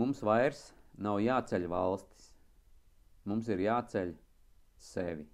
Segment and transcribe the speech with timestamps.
[0.00, 2.30] Mums vairs nav jāceļ valstis,
[3.28, 4.14] mums ir jāceļ
[4.80, 5.26] sevi.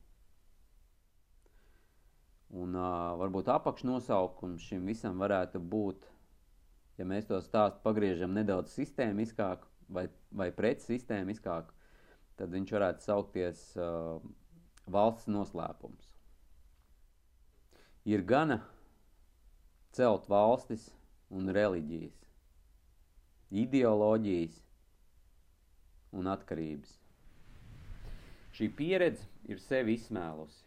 [2.57, 6.07] Un uh, varbūt apakšnosaukums šim visam varētu būt,
[6.99, 11.73] ja mēs to stāstu pagriežam nedaudz sistēmiskāk vai, vai pret sistēmiskāk,
[12.39, 14.19] tad viņš varētu saukties uh,
[14.87, 16.13] valsts noslēpums.
[18.07, 18.61] Ir gana
[19.97, 20.93] celt valstis
[21.35, 22.26] un reliģijas,
[23.51, 24.57] ideoloģijas
[26.17, 26.97] un atkarības.
[28.57, 30.63] Šī pieredze ir sevi izsmēlusi,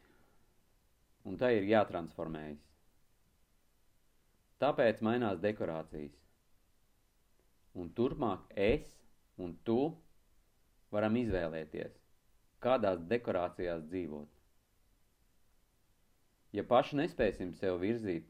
[1.27, 2.61] un tai ir jātransformējas.
[4.59, 6.15] Tāpēc mainās dekorācijas.
[7.79, 8.85] Un turpmāk es
[9.39, 9.79] un tu
[10.91, 11.95] varam izvēlēties,
[12.63, 14.27] kādās dekorācijās dzīvot.
[16.57, 18.25] Ja paši nespēsim sev virzīt,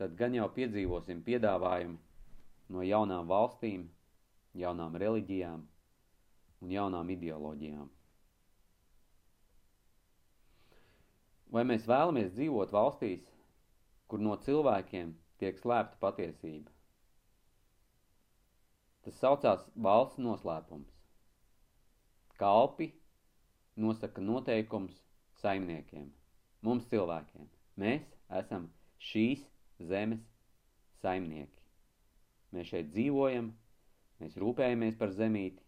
[0.00, 1.98] tad gan jau piedzīvosim piedāvājumu
[2.70, 3.88] no jaunām valstīm,
[4.54, 5.64] jaunām reliģijām
[6.60, 7.88] un jaunām ideoloģijām.
[11.50, 13.24] Vai mēs vēlamies dzīvot valstīs,
[14.06, 16.70] kur no cilvēkiem tiek slēpta patiesība?
[19.02, 20.90] Tas saucās valsts noslēpums.
[22.38, 22.90] Kalpi
[23.80, 25.00] nosaka noteikums
[25.40, 26.10] saimniekiem,
[26.62, 27.48] mums cilvēkiem.
[27.80, 28.04] Mēs
[28.42, 28.68] esam
[29.10, 29.42] šīs
[29.90, 30.22] zemes
[31.02, 31.59] saimnieki.
[32.54, 33.52] Mēs šeit dzīvojam,
[34.20, 35.62] mēs rūpējamies par zemīti,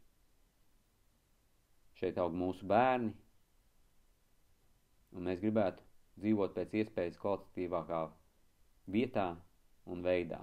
[2.00, 3.12] šeit aug mūsu bērni,
[5.14, 5.84] un mēs gribētu
[6.22, 8.00] dzīvot pēc iespējas kvalitatīvākā
[8.96, 9.28] vietā
[9.86, 10.40] un veidā.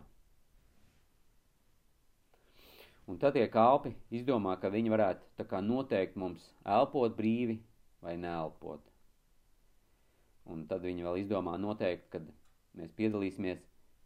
[3.10, 6.44] Un tad tie kalpi izdomā, ka viņi varētu kā noteikt mums
[6.78, 7.58] elpot brīvi
[8.06, 8.84] vai neelpot.
[10.50, 12.28] Un tad viņi vēl izdomā noteikt, kad
[12.78, 13.64] mēs piedalīsimies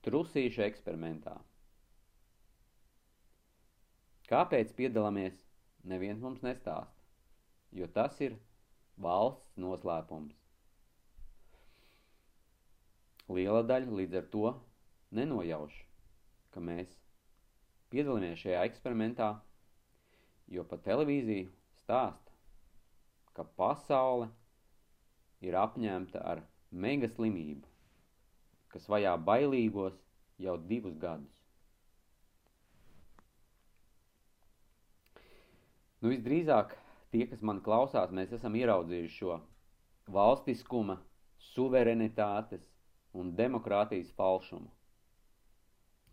[0.07, 1.35] trusīšu eksperimentā.
[4.33, 5.35] Kāpēc piedalāmies,
[5.85, 6.93] neviens mums nestāst,
[7.79, 8.33] jo tas ir
[9.05, 10.39] valsts noslēpums.
[13.29, 14.53] Liela daļa līdz ar to
[15.19, 15.75] nenojauš,
[16.49, 16.95] ka mēs
[17.93, 19.29] piedalāmies šajā eksperimentā,
[20.55, 21.51] jo pa televīziju
[21.83, 22.33] stāsta,
[23.37, 24.31] ka pasaule
[25.45, 26.41] ir apņemta ar
[26.73, 27.69] mega slimību,
[28.73, 30.01] kas vajā bailīgos
[30.41, 31.42] jau divus gadus.
[36.03, 36.75] Nu, visdrīzāk
[37.15, 39.39] tie, kas man klausās, mēs esam ieraudzījuši šo
[40.11, 40.97] valstiskuma,
[41.53, 42.67] suverenitātes
[43.15, 44.71] un demokrātijas falšumu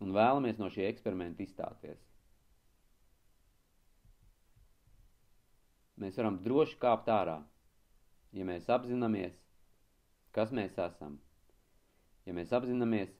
[0.01, 1.99] un vēlamies no šī eksperimenta izstāties.
[6.01, 7.37] Mēs varam droši kāpt ārā,
[8.33, 9.35] ja mēs apzināmies,
[10.33, 11.19] kas mēs esam.
[12.25, 13.11] Ja mēs apzināmies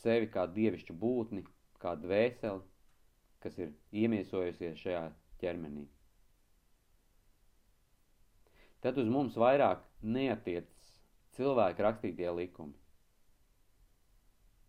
[0.00, 1.44] sevi kā dievišķu būtni,
[1.82, 2.62] kā dvēseli,
[3.44, 5.04] kas ir iemiesojusies šajā
[5.42, 5.84] ķermenī.
[8.84, 10.68] Tad uz mums vairāk neatiec
[11.36, 12.76] cilvēku rakstītie likumi.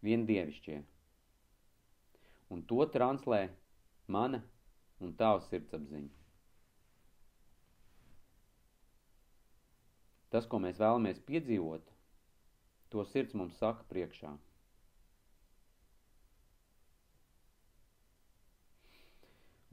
[0.06, 0.78] Vien dievišķie
[2.50, 3.48] un to translē
[4.08, 4.42] mana
[5.03, 6.14] un tava sirdsapziņa.
[10.34, 11.92] Tas, ko mēs vēlamies piedzīvot,
[12.92, 14.34] to sirds mums saka priekšā.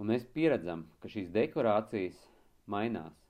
[0.02, 2.18] Un mēs pieredzam, ka šīs dekorācijas
[2.70, 3.21] mainās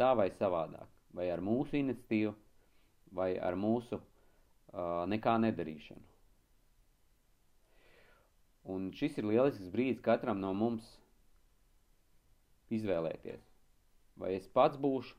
[0.00, 2.34] tā vai savādāk, vai ar mūsu iniciatīvu,
[3.14, 6.02] vai ar mūsu uh, nekā nedarīšanu.
[8.74, 10.86] Un šis ir lielisks brīdis katram no mums
[12.72, 13.42] izvēlēties.
[14.16, 15.14] Vai es pats būšu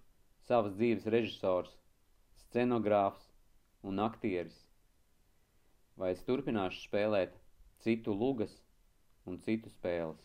[0.47, 1.71] savas dzīves režisors,
[2.45, 3.25] scenogrāfs
[3.85, 4.57] un aktieris,
[5.99, 7.35] vai es turpināšu spēlēt
[7.85, 8.53] citu lugas
[9.29, 10.21] un citu spēles.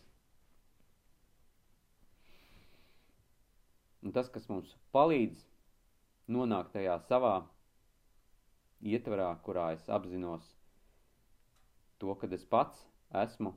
[4.01, 5.43] Un tas, kas mums palīdz
[6.33, 7.35] nonākt tajā savā
[8.81, 10.47] ietvarā, kurā es apzinos
[12.01, 12.81] to, kad es pats
[13.23, 13.53] esmu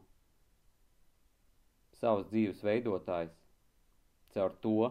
[2.00, 3.32] savas dzīves veidotājs
[4.34, 4.90] caur to,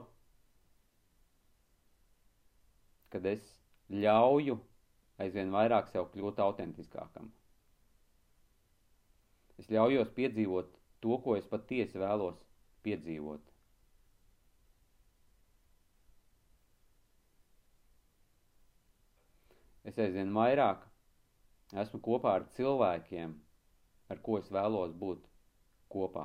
[3.14, 3.46] kad es
[3.94, 4.58] ļauju
[5.22, 7.30] aizvien vairāk sev kļūt autentiskākam.
[9.62, 10.72] Es ļaujos piedzīvot
[11.04, 12.40] to, ko es patiesi vēlos
[12.88, 13.53] piedzīvot.
[19.94, 20.88] Es aizvien vairāk
[21.78, 23.34] esmu kopā ar cilvēkiem,
[24.10, 25.28] ar ko es vēlos būt
[25.94, 26.24] kopā.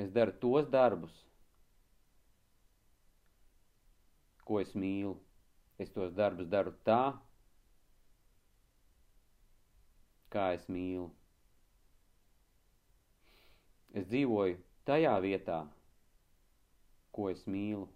[0.00, 1.12] Es daru tos darbus,
[4.48, 5.12] ko es mīlu.
[5.76, 7.02] Es tos darbus daru tā,
[10.32, 11.10] kā es mīlu.
[13.92, 14.56] Es dzīvoju
[14.88, 15.60] tajā vietā,
[17.12, 17.90] ko es mīlu.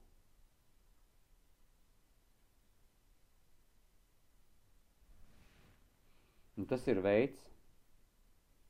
[6.60, 7.40] Un tas ir veids,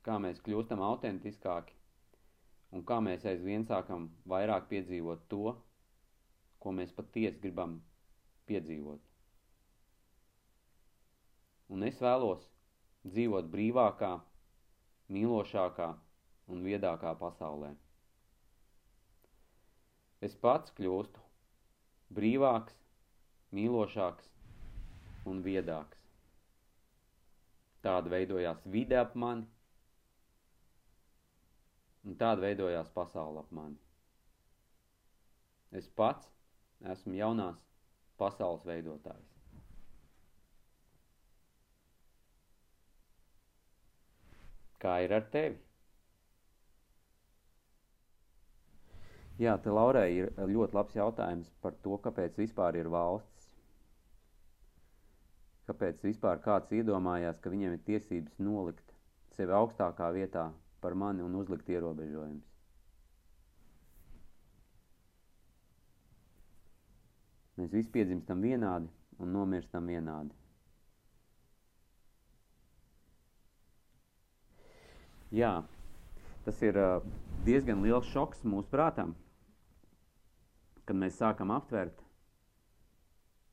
[0.07, 1.75] kā mēs kļūstam autentiskāki
[2.71, 5.51] un kā mēs aizvien sākam vairāk piedzīvot to,
[6.63, 7.73] ko mēs patiesi gribam
[8.47, 9.03] piedzīvot.
[11.75, 12.47] Un es vēlos
[13.11, 14.13] dzīvot brīvākā,
[15.11, 15.91] mīlošākā
[16.55, 17.73] un viedākā pasaulē.
[20.23, 21.27] Es pats kļūstu
[22.15, 22.77] brīvāks,
[23.59, 24.31] mīlošāks
[25.31, 26.00] un viedāks.
[27.85, 29.47] Tāda veidojās vide ap mani,
[32.05, 33.77] un tāda veidojās pasaule ap mani.
[35.81, 36.27] Es pats
[36.93, 37.59] esmu jaunās
[38.21, 39.27] pasaules veidotājs.
[44.81, 45.59] Kā ir ar tevi?
[49.41, 53.30] Jā, te Laurai ir ļoti labs jautājums par to, kāpēc vispār ir valsts.
[55.71, 58.89] Kāpēc vispār kāds iedomājās, ka viņiem ir tiesības nolikt
[59.37, 60.49] sevi augstākā vietā
[60.83, 62.47] par mani un uzlikt ierobežojumus.
[67.61, 68.89] Mēs visi piedzimstam vienādi
[69.23, 70.35] un nomirstam vienādi.
[75.39, 75.53] Jā,
[76.49, 76.81] tas ir
[77.47, 79.15] diezgan liels šoks mūsu prātam,
[80.83, 82.03] kad mēs sākam aptvert,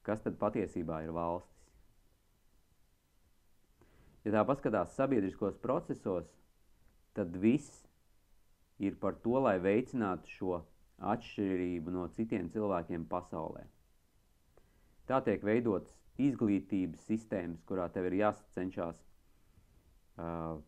[0.03, 1.58] kas tad patiesībā ir valstis.
[4.29, 6.27] Ja tā paskatās sabiedriskos procesos,
[7.17, 7.87] tad viss
[8.77, 10.59] ir par to, lai veicinātu šo
[11.01, 13.63] atšķirību no citiem cilvēkiem pasaulē.
[15.09, 20.61] Tā tiek veidotas izglītības sistēmas, kurā tev ir jāsacenšās uh,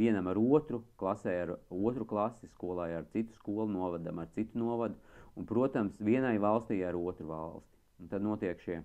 [0.00, 4.96] vienam ar otru, klasē ar otru klasi, skolā ar citu skolu, novadam ar citu novadu,
[5.36, 7.84] un, protams, vienai valstī ar otru valsti.
[8.00, 8.80] Un tad notiek šie,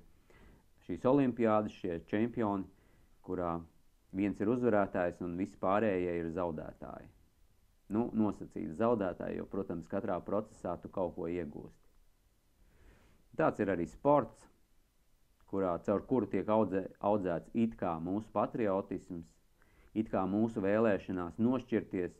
[0.89, 2.67] šīs olimpiādas, šie čempioni,
[3.25, 3.55] kurā
[4.15, 7.09] viens ir uzvarētājs un visi pārējie ir zaudētāji.
[7.95, 11.81] Nu, nosacīti zaudētāji, jo, protams, katrā procesā tu kaut ko iegūsti.
[13.37, 14.47] Tāds ir arī sports,
[15.51, 19.27] kurā, caur kuru tiek audzē, audzēts it kā mūsu patriotisms,
[19.93, 22.15] it kā mūsu vēlēšanās nošķirties,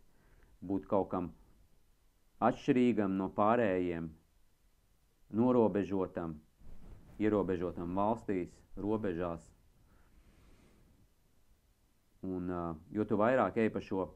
[0.66, 1.32] būt kaut kam
[2.44, 4.12] atšķirīgam no pārējiem,
[5.40, 6.36] norobežotam,
[7.20, 9.55] ierobežotam valstīs, robežās.
[12.26, 12.50] Un,
[12.96, 14.08] jo tu vairāk ej pa šo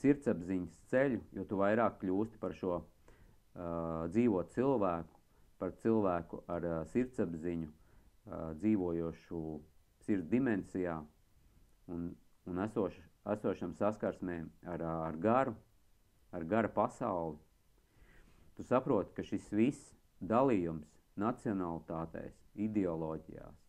[0.00, 2.86] sirdsapziņas ceļu, jo tu vairāk kļūsti par šo uh,
[4.12, 5.20] dzīvot cilvēku,
[5.60, 9.42] par cilvēku ar uh, sirdsapziņu, uh, dzīvojošu
[10.06, 10.96] sirds dimensijā
[11.92, 12.08] un
[12.50, 12.96] un esoš,
[13.34, 15.54] esošam saskarsmē ar, ar garu,
[16.32, 17.38] ar gara pasauli,
[18.56, 20.88] tu saproti, ka šis viss dalījums
[21.20, 22.36] nacionalitātēs,
[22.66, 23.60] ideoloģijās,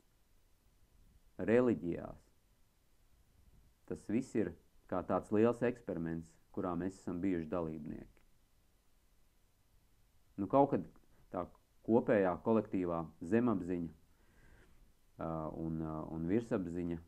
[1.51, 2.30] reliģijās,
[3.91, 4.53] tas viss ir
[4.91, 8.09] kā tāds liels eksperiments, kurā mēs esam bijuši dalībnieki.
[10.39, 10.87] Nu, kaut kad
[11.31, 11.45] tā
[11.85, 13.03] kopējā kolektīvā
[13.33, 17.01] zemapziņa uh, un, uh, un virsapziņa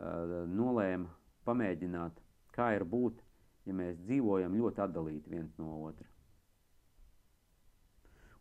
[0.00, 1.10] nolēma
[1.44, 2.20] pamēģināt,
[2.54, 3.18] kā ir būt,
[3.66, 6.06] ja mēs dzīvojam ļoti atdalīti viens no otra.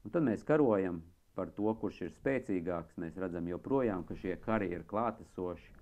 [0.05, 1.01] Un tad mēs karojam
[1.35, 2.97] par to, kurš ir spēcīgāks.
[3.01, 5.78] Mēs redzam joprojām, ka šie kari ir klātesoši.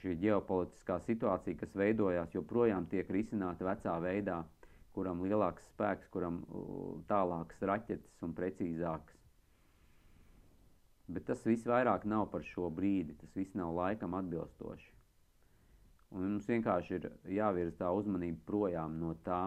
[0.00, 4.38] Šī ģeopolitiskā situācija, kas veidojās, joprojām tiek risināta vecā veidā,
[4.96, 6.40] kuram lielāks spēks, kuram
[7.10, 9.18] tālākas raķetes un precīzākas.
[11.12, 14.88] Bet tas viss vairāk nav par šo brīdi, tas viss nav laikam atbilstoši.
[16.12, 19.42] Un mums vienkārši ir jāvirza tā uzmanība projām no tā,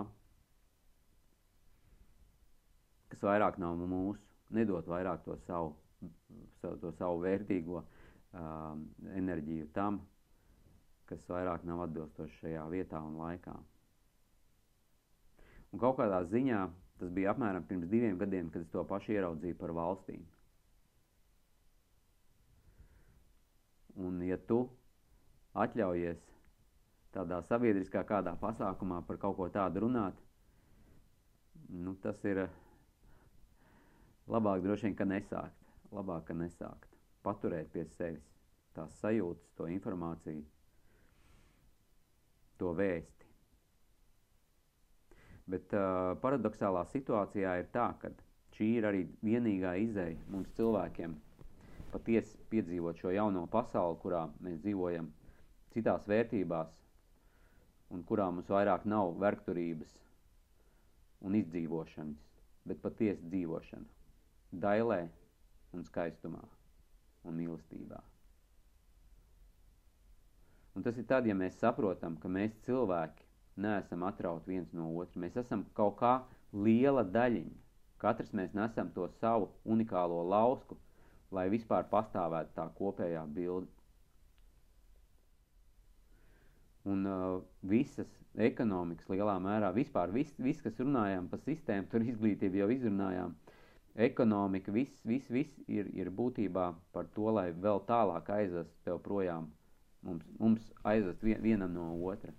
[3.10, 4.22] kas vairāk nav mūsu,
[4.54, 5.76] nedot vairāk to savu,
[6.62, 8.74] to savu vērtīgo uh,
[9.14, 10.02] enerģiju tam,
[11.10, 13.56] kas vairāk nav atbilstoši šajā vietā un laikā.
[15.74, 16.62] Un kaut kādā ziņā
[17.00, 20.24] tas bija apmēram pirms diviem gadiem, kad es to pašu ieraudzīju par valstīm.
[23.96, 24.62] Un ja tu
[25.56, 26.22] atļaujies
[27.16, 30.18] tādā sabiedriskā kādā pasākumā par kaut ko tādu runāt,
[31.70, 32.46] nu, tas ir
[34.32, 35.62] labāk droši vien, ka nesākt.
[35.96, 36.90] Labāk, ka nesākt.
[37.24, 38.26] Paturēt pie sevis
[38.76, 40.44] tās sajūtas, to informāciju,
[42.62, 43.30] to vēsti.
[45.52, 48.10] Bet uh, paradoxālā situācijā ir tā, ka
[48.58, 51.20] šī ir arī vienīgā izēja mums cilvēkiem–
[51.96, 55.08] patiesi piedzīvot šo jauno pasauli, kurā mēs dzīvojam
[55.72, 56.74] citās vērtībās
[57.96, 59.94] un kurā mums vairāk nav vergturības
[61.26, 62.20] un izdzīvošanas,
[62.68, 63.88] bet patiesi dzīvošana,
[64.66, 65.00] dailē
[65.76, 66.44] un skaistumā
[67.24, 68.02] un mīlestībā.
[70.76, 73.24] Un tas ir tad, ja mēs saprotam, ka mēs cilvēki
[73.64, 75.22] neesam atrauti viens no otra.
[75.24, 76.16] Mēs esam kaut kā
[76.66, 77.62] liela daļiņa.
[78.04, 80.76] Katrs mēs nesam to savu unikālo lausku,
[81.32, 83.72] lai vispār pastāvētu tā kopējā bilde.
[86.86, 92.60] Un uh, visas ekonomikas lielā mērā, vispār viss, vis, kas runājām par sistēmu, tur izglītību
[92.62, 93.34] jau izrunājām,
[94.08, 99.48] ekonomika, viss, viss, viss ir, ir būtībā par to, lai vēl tālāk aizvest tev projām,
[100.06, 102.34] mums, mums aizvest vienam no otra.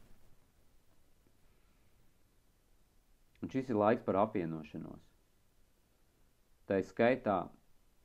[3.42, 5.02] Un šis ir laiks par apvienošanos.
[6.66, 7.36] Tā ir skaitā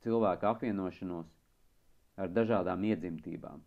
[0.04, 1.30] cilvēku apvienošanos
[2.20, 3.62] ar dažādām iedzimtībām.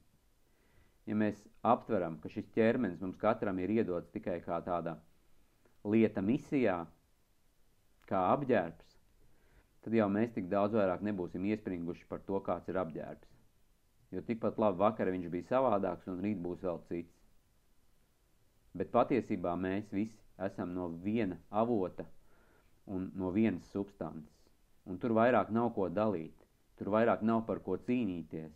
[1.05, 4.95] Ja mēs aptveram, ka šis ķermenis mums katram ir iedots tikai kā tāda
[5.85, 6.79] lieta misijā,
[8.09, 8.95] kā apģērbs,
[9.85, 13.34] tad jau mēs tik daudz vairāk nebūsim iespringuši par to, kāds ir apģērbs.
[14.15, 17.15] Jo tikpat labi vakar viņš bija savādāks un rīt būs vēl cits.
[18.75, 20.15] Bet patiesībā mēs visi
[20.47, 22.05] esam no viena avota
[22.95, 24.31] un no vienas substances.
[24.85, 26.45] Un tur vairāk nav ko dalīt,
[26.79, 28.55] tur vairāk nav par ko cīnīties.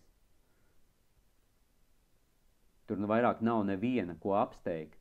[2.88, 4.98] Tur nu vairāk nav neviena, ko apsteigt,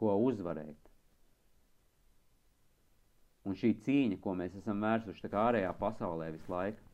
[0.00, 0.90] ko uzvarēt.
[3.48, 6.89] Un šī cīņa, ko mēs esam vērsuši tā kā ārējā pasaulē visu laiku,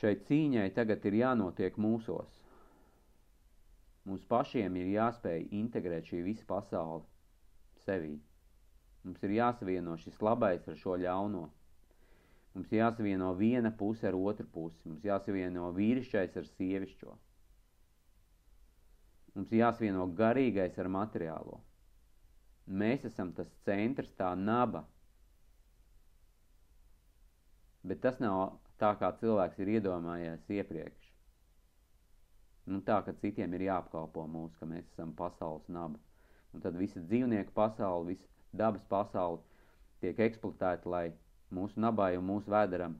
[0.00, 2.40] šai cīņai tagad ir jānotiek mūsos.
[4.08, 7.04] Mums pašiem ir jāspēj integrēt šī visa pasaule
[7.84, 8.14] sevī.
[9.04, 11.46] Mums ir jāsavieno šis labais ar šo ļauno.
[12.54, 14.80] Mums jāsavieno viena puse ar otru pusi.
[14.88, 17.16] Mums jāsavieno vīrišķais ar sievišķo.
[19.36, 21.60] Mums jāsavieno garīgais ar materiālo.
[22.80, 24.82] Mēs esam tas centrs, tā naba.
[27.86, 31.08] Bet tas nav tā, kā cilvēks ir iedomājies iepriekš.
[32.70, 35.98] Nu, tā, ka citiem ir jāapkalpo mūs, ka mēs esam pasaules naba.
[36.54, 39.42] Un tad visa dzīvnieku pasaule, visa dabas pasaule
[40.02, 41.04] tiek eksploatēta, lai
[41.54, 42.96] mūsu nabai un mūsu vēderam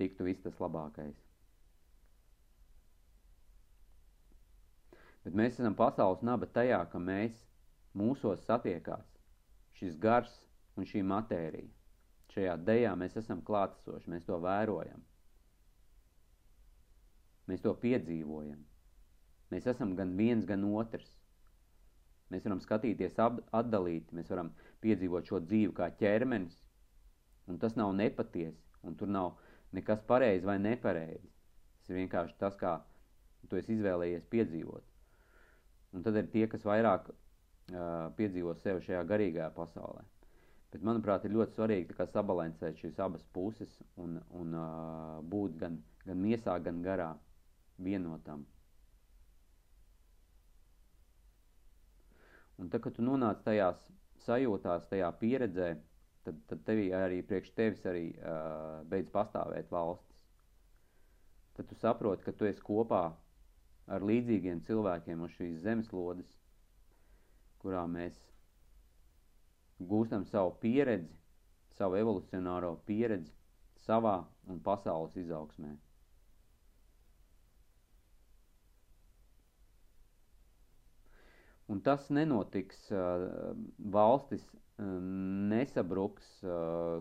[0.00, 1.16] tiktu viss tas labākais.
[5.24, 7.38] Bet mēs esam pasaules naba tajā, ka mēs
[7.96, 9.06] mūsos satiekās
[9.76, 10.32] šis gars
[10.76, 11.72] un šī matērija.
[12.36, 15.00] Šajā dejā mēs esam klātesoši, mēs to vērojam.
[17.48, 18.58] Mēs to piedzīvojam.
[19.54, 21.14] Mēs esam gan viens, gan otrs.
[22.28, 24.50] Mēs varam skatīties atdalīti, mēs varam
[24.84, 26.58] piedzīvot šo dzīvi kā ķermenis,
[27.48, 29.38] un tas nav nepatiesi, un tur nav
[29.78, 31.30] nekas pareizi vai nepareizi.
[31.78, 32.74] Tas ir vienkārši tas, kā
[33.48, 34.92] tu esi izvēlējies piedzīvot.
[35.96, 37.16] Un tad ir tie, kas vairāk uh,
[38.18, 40.02] piedzīvo sevi šajā garīgajā pasaulē.
[40.76, 46.18] Bet, manuprāt, ir ļoti svarīgi sabalansēt šīs abas puses un, un uh, būt gan, gan
[46.20, 47.06] miesā, gan garā
[47.80, 48.42] vienotam.
[52.60, 53.80] Un tad, kad tu nonāc tajās
[54.26, 55.70] sajūtās, tajā pieredzē,
[56.28, 60.20] tad, tad tevī arī priekš tevis arī uh, beidz pastāvēt valstis.
[61.56, 63.06] Tad tu saproti, ka tu esi kopā
[63.96, 66.36] ar līdzīgiem cilvēkiem uz šīs zemeslodes,
[67.64, 68.20] kurā mēs
[69.80, 71.12] gūstam savu pieredzi,
[71.76, 73.32] savu evolucionāro pieredzi
[73.86, 74.18] savā
[74.50, 75.74] un pasaules izaugsmē.
[81.66, 82.78] Un tas nenotiks,
[83.90, 84.44] valstis
[84.78, 86.26] nesabruks,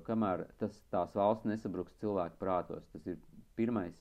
[0.08, 2.88] kamēr tas, tās valsts nesabruks cilvēku prātos.
[2.94, 3.20] Tas ir
[3.60, 4.00] pirmais.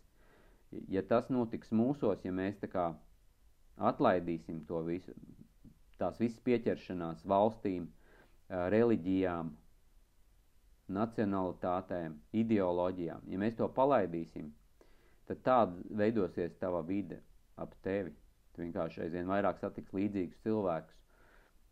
[0.89, 2.87] Ja tas notiks mūsos, ja mēs tā kā
[3.77, 5.13] atlaidīsim to visu,
[5.99, 7.91] tās visas pieķeršanās valstīm,
[8.49, 9.53] reliģijām,
[10.95, 14.51] nacionalitātēm, ideoloģijām, ja mēs to palaidīsim,
[15.29, 17.23] tad tāda veidosies tava vide
[17.57, 18.13] ap tevi.
[18.55, 20.99] Tu vienkārši aizvien vairāk satiks līdzīgus cilvēkus,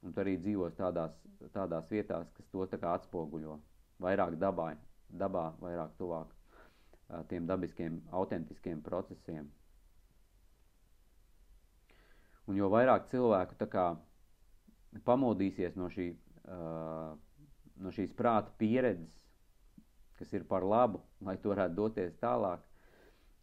[0.02, 1.12] un tu arī dzīvos tādās,
[1.54, 3.58] tādās vietās, kas to tā kā atspoguļo.
[4.02, 4.72] Vairāk dabā,
[5.08, 6.32] dabā vairāk tuvāk
[7.28, 9.50] tiem dabiskiem, autentiskiem procesiem.
[12.48, 13.92] Un jo vairāk cilvēku kā
[15.06, 16.08] pamodīsies no, šī,
[16.48, 17.12] uh,
[17.82, 19.12] no šīs prāta pieredzes,
[20.18, 22.62] kas ir par labu, lai to varētu doties tālāk,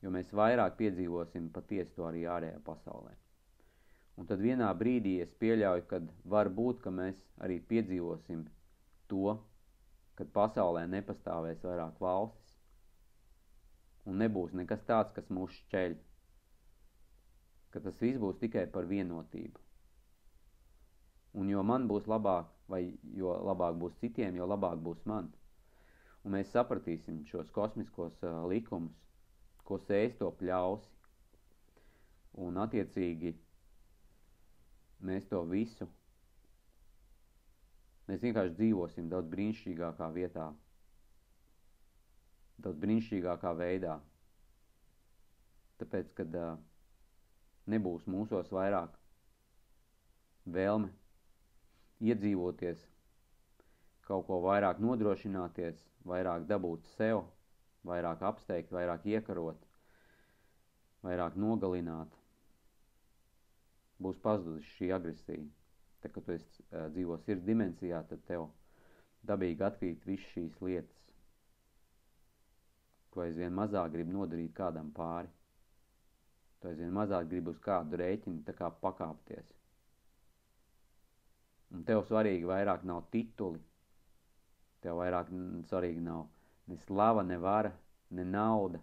[0.01, 3.15] jo mēs vairāk piedzīvosim patiesi to arī ārējā pasaulē.
[4.19, 8.45] Un tad vienā brīdī es pieļauju, ka var būt, ka mēs arī piedzīvosim
[9.11, 9.37] to,
[10.19, 12.57] kad pasaulē nepastāvēs vairāk valstis
[14.09, 15.95] un nebūs nekas tāds, kas mūs šķeļ.
[17.73, 19.61] Ka tas viss būs tikai par vienotību.
[21.39, 22.83] Un jo man būs labāk, vai
[23.17, 25.29] jo labāk būs citiem, jo labāk būs man.
[26.23, 28.95] Un mēs sapratīsim šos kosmiskos uh, likumus,
[29.65, 30.89] ko sēs to pļausi.
[32.45, 33.33] Un attiecīgi
[35.09, 35.88] mēs to visu,
[38.07, 40.45] mēs vienkārši dzīvosim daudz brīnišķīgākā vietā,
[42.61, 43.97] daudz brīnišķīgākā veidā.
[45.79, 46.55] Tāpēc, kad uh,
[47.71, 48.95] nebūs mūsos vairāk
[50.49, 50.91] vēlme
[51.99, 52.81] iedzīvoties,
[54.07, 57.23] kaut ko vairāk nodrošināties, vairāk dabūt sev,
[57.87, 59.59] vairāk apsteigt, vairāk iekarot,
[61.05, 62.15] vairāk nogalināt,
[63.99, 65.45] būs pazudusi šī agresija.
[65.99, 68.47] Tad, kad tu esi uh, dzīvo sirds dimensijā, tad tev
[69.27, 71.01] dabīgi atkrīt visas šīs lietas,
[73.11, 75.27] ko aizvien mazāk grib nodarīt kādam pāri.
[76.59, 79.58] Tu aizvien mazāk gribi uz kādu rēķinu pakāpties.
[81.75, 83.59] Un tev svarīgi vairāk nav tituli,
[84.81, 85.29] tev vairāk
[85.69, 86.25] svarīgi nav
[86.69, 87.71] ne slava, ne vara,
[88.09, 88.79] ne nauda,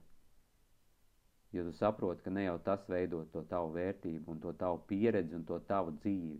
[1.52, 5.34] jo tu saproti, ka ne jau tas veido to tavu vērtību un to tavu pieredzi
[5.38, 6.38] un to tavu dzīvi.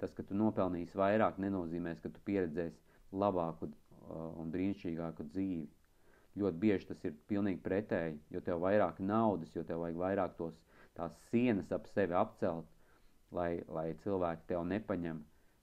[0.00, 5.66] Tas, ka tu nopelnīsi vairāk, nenozīmēs, ka tu pieredzēsi labāku uh, un brīnišķīgāku dzīvi.
[6.40, 10.54] Ļoti bieži tas ir pilnīgi pretēji, jo tev vairāk naudas, jo tev vajag vairāk tos,
[10.96, 12.70] tās sienas ap sevi apcelt,
[13.34, 15.20] lai, lai cilvēki tev nepaņem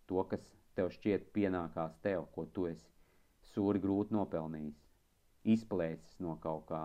[0.10, 0.44] to, kas
[0.78, 2.88] tev šķiet pienākās tev, ko tu esi
[3.54, 4.80] sūri grūti nopelnījis,
[5.56, 6.82] izplēsis no kaut kā,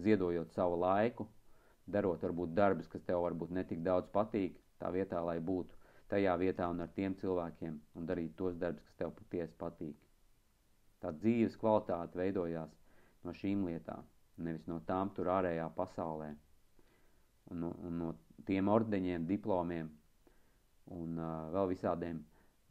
[0.00, 1.26] ziedojot savu laiku,
[1.86, 5.76] darot varbūt darbus, kas tev varbūt netik daudz patīk, tā vietā, lai būtu
[6.10, 9.96] tajā vietā un ar tiem cilvēkiem un darīt tos darbus, kas tev patiesi patīk.
[11.02, 12.72] Tā dzīves kvalitāte veidojās
[13.24, 14.04] no šīm lietām,
[14.36, 16.30] nevis no tām tur ārējā pasaulē
[17.50, 18.12] un no, un no
[18.48, 19.90] tiem ordeņiem, diplomiem
[20.94, 22.20] un uh, vēl visādiem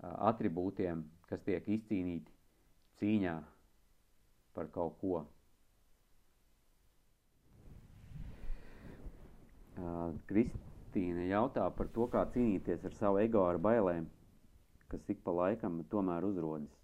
[0.04, 2.34] atribūtiem, kas tiek izcīnīti
[3.00, 3.36] cīņā
[4.58, 5.22] par kaut ko.
[10.30, 14.06] Kristīne jautā par to, kā cīnīties ar savu ego ar bailēm,
[14.92, 16.76] kas ik pa laikam tomēr uzrodas.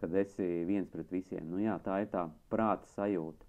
[0.00, 1.44] Kad esi viens pret visiem.
[1.52, 3.44] Nu jā, tā ir tā prāta sajūta.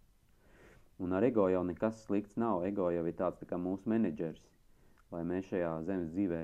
[1.02, 2.66] Un ar ego jau nekas slikts nav.
[2.68, 4.51] Ego jau ir tāds tā kā mūsu menedžers
[5.12, 6.42] lai mēs šajā zemes dzīvē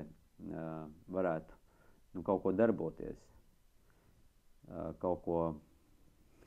[1.14, 1.56] varētu
[2.14, 3.18] nu, kaut ko darboties,
[5.02, 5.38] kaut, ko,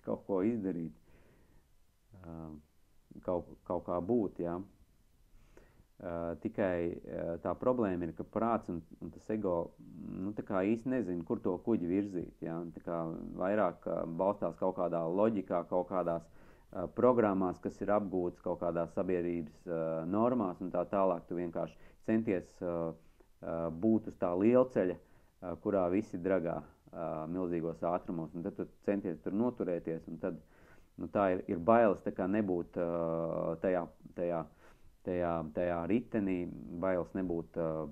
[0.06, 0.94] kaut ko izdarīt,
[3.26, 4.42] kaut, kaut kā būt.
[4.46, 4.60] Ja?
[6.42, 6.76] Tikai
[7.44, 11.90] tā problēma ir, ka prāts un, un tas ego nu, īsti nezina, kur to kuģi
[11.90, 12.46] virzīt.
[12.46, 12.60] Ja?
[13.38, 13.86] Vairāk
[14.18, 16.26] balstās kaut kādā loģikā, kaut kādās
[16.96, 19.66] programmās, kas ir apgūtas kaut kādās sabiedrības
[20.08, 21.28] normās un tā tālāk.
[21.28, 22.94] Tu vienkārši centies uh,
[23.84, 29.22] būt uz tā lielceļa, uh, kurā visi dragā uh, milzīgos ātrumos, un tad tu centies
[29.24, 30.40] tur noturēties, un tad
[30.98, 33.86] nu, tā ir, ir bailes tā kā nebūt uh, tajā,
[34.18, 34.42] tajā,
[35.08, 36.42] tajā, tajā ritenī,
[36.84, 37.86] bailes nebūt uh,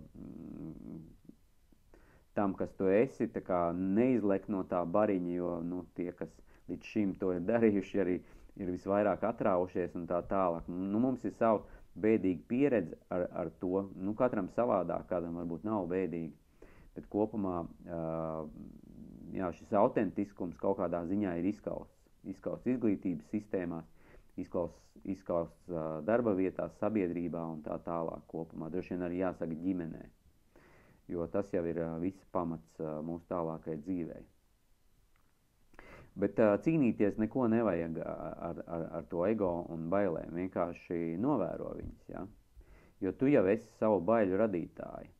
[2.38, 6.32] tam, kas tu esi, tā kā neizlekt no tā bariņa, jo nu, tie, kas
[6.70, 8.20] līdz šim to ir darījuši, arī
[8.60, 10.68] ir visvairāk atraušies un tā tālāk.
[10.68, 11.64] Nu, mums ir savu
[12.02, 13.86] bēdīga pieredze ar, ar to.
[13.96, 16.34] Nu, katram savādāk, kādam varbūt nav bēdīgi.
[16.96, 17.62] Bet kopumā
[19.36, 21.96] jā, šis autentiskums kaut kādā ziņā ir izskausts.
[22.28, 23.86] Izskausts izglītības sistēmās,
[24.42, 28.68] izskausts, izskausts darba vietās, sabiedrībā un tā tālāk kopumā.
[28.74, 30.04] Droši vien arī jāsaka ģimenē,
[31.14, 34.26] jo tas jau ir viss pamats mūsu tālākai dzīvei.
[36.20, 40.34] Bet uh, cīnīties neko nevajag ar, ar, ar to ego un bailēm.
[40.36, 42.10] Vienkārši novēro viņas.
[42.12, 42.26] Ja?
[43.00, 45.12] Jo tu jau esi savu baiļu radītāji.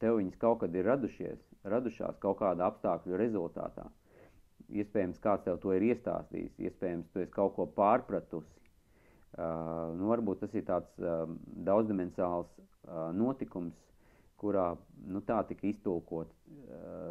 [0.00, 3.84] Tev viņas kaut kad ir radušies, radušās kaut kāda apstākļu rezultātā.
[4.70, 8.56] Iespējams, kāds tev to ir iestāstījis, iespējams, tu esi kaut ko pārpratusi.
[9.30, 11.28] Uh, nu, varbūt tas ir tāds uh,
[11.66, 13.76] daudzdimensāls uh, notikums,
[14.40, 14.70] kurā
[15.06, 16.32] nu, tā tika iztulkot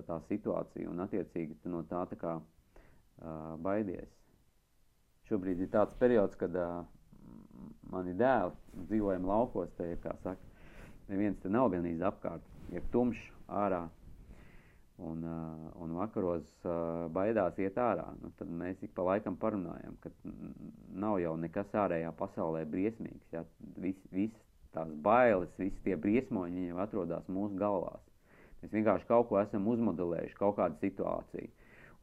[0.07, 2.37] tā situācija un attiecīgi tu no tā tā kā
[3.63, 4.09] baidies.
[5.29, 6.55] Šobrīd ir tāds periods, kad
[7.91, 10.65] mani dēli dzīvojam laukos, te kā saka,
[11.09, 13.21] neviens te nav gan īsti apkārt, ir tumšs
[13.61, 13.83] ārā,
[15.05, 15.23] un,
[15.79, 16.49] un vakaros
[17.15, 18.07] baidās iet ārā.
[18.23, 20.11] Nu, tad mēs ik pa laikam parunājam, ka
[21.03, 23.45] nav jau nekas ārējā pasaulē briesmīgs, ja,
[23.77, 28.03] vis, viss tās bailes, visi tie briesmoņi jau atrodas mūsu galvās.
[28.61, 31.49] Mēs vienkārši kaut ko esam uzmodelējuši, kaut kādu situāciju.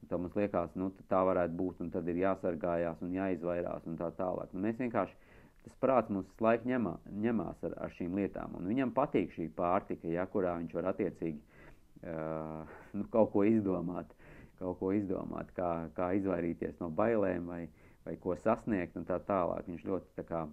[0.02, 3.96] Un tad mums liekas, nu, tā varētu būt, un tad ir jāsargājās un jāizvairās un
[4.00, 4.52] tā tālāk.
[4.52, 5.16] Nu, mēs vienkārši
[5.66, 10.08] tas prāts mums laik ņemā, ņemās ar, ar šīm lietām, un viņam patīk šī pārtika,
[10.12, 14.12] ja, kurā viņš var attiecīgi uh, nu, kaut ko izdomāt,
[14.60, 17.64] kaut ko izdomāt, kā, kā izvairīties no bailēm vai,
[18.06, 19.66] vai ko sasniegt un tā tālāk.
[19.68, 20.46] Viņš ļoti tā kā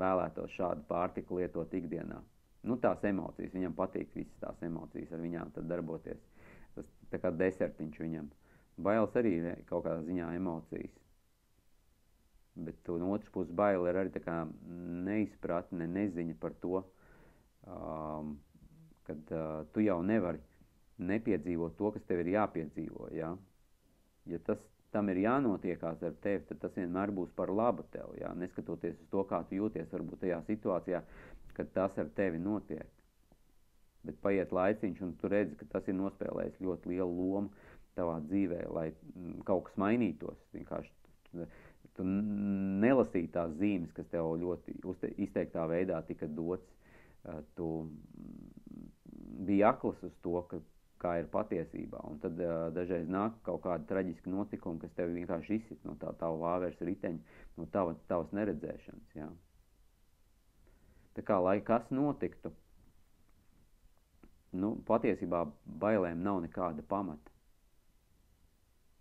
[0.00, 2.20] vēlētos šādu pārtiku lietot ikdienā.
[2.68, 6.20] Nu, tās emocijas, viņam patīk visas tās emocijas, ar viņām darboties.
[6.76, 8.28] Tas tā kā desertiņš viņam.
[8.80, 10.92] Bailes arī ir kaut kādā ziņā emocijas.
[12.60, 14.22] Bet no otras puses baila ir arī
[15.06, 16.82] neizpratne, neziņa par to,
[17.64, 18.34] um,
[19.08, 20.42] kad uh, tu jau nevari
[21.00, 23.30] nepiedzīvot to, kas tev ir jāpiedzīvo, ja?
[24.28, 24.60] Ja tas
[24.94, 29.10] tam ir jānotiekās ar tevi, tad tas vienmēr būs par labu tev, jā, neskatoties uz
[29.12, 31.02] to, kā tu jūties varbūt tajā situācijā,
[31.56, 32.88] kad tas ar tevi notiek.
[34.06, 37.50] Bet paiet laiciņš, un tu redzi, ka tas ir nospēlējis ļoti lielu lomu
[37.98, 40.38] tavā dzīvē, lai mm, kaut kas mainītos.
[40.54, 40.92] Vienkārši
[41.28, 41.46] tu,
[41.98, 44.78] tu nelasīji tās zīmes, kas tev ļoti
[45.26, 46.64] izteiktā veidā tika dots.
[47.58, 48.88] Tu mm,
[49.50, 50.62] biji akls uz to, ka
[51.00, 52.02] kā ir patiesībā.
[52.10, 56.12] Un tad uh, dažreiz nāk kaut kāda traģiska notikuma, kas tevi vienkārši izsit no tā
[56.20, 59.14] tava vāveres riteņa, no tava, tavas neredzēšanas.
[59.16, 59.28] Jā.
[61.16, 62.52] Tā kā, lai kas notiktu,
[64.60, 65.44] nu, patiesībā
[65.82, 67.32] bailēm nav nekāda pamata.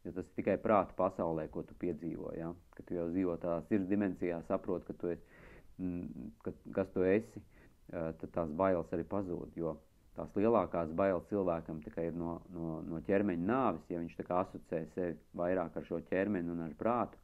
[0.05, 2.31] Jo tas ir tikai prāta pasaulē, ko tu piedzīvo.
[2.37, 2.53] Ja?
[2.77, 5.43] Kad tu jau dzīvo tādā sirds dimensijā, saproti, ka tu esi,
[5.77, 7.43] mm, ka, kas tu esi,
[7.91, 9.57] tad tās bailes arī pazūd.
[9.59, 9.75] Jo
[10.19, 15.77] tās lielākās bailes cilvēkam ir no, no, no ķermeņa nāves, ja viņš asociē sevi vairāk
[15.79, 17.19] ar šo ķermeni un ar prātu.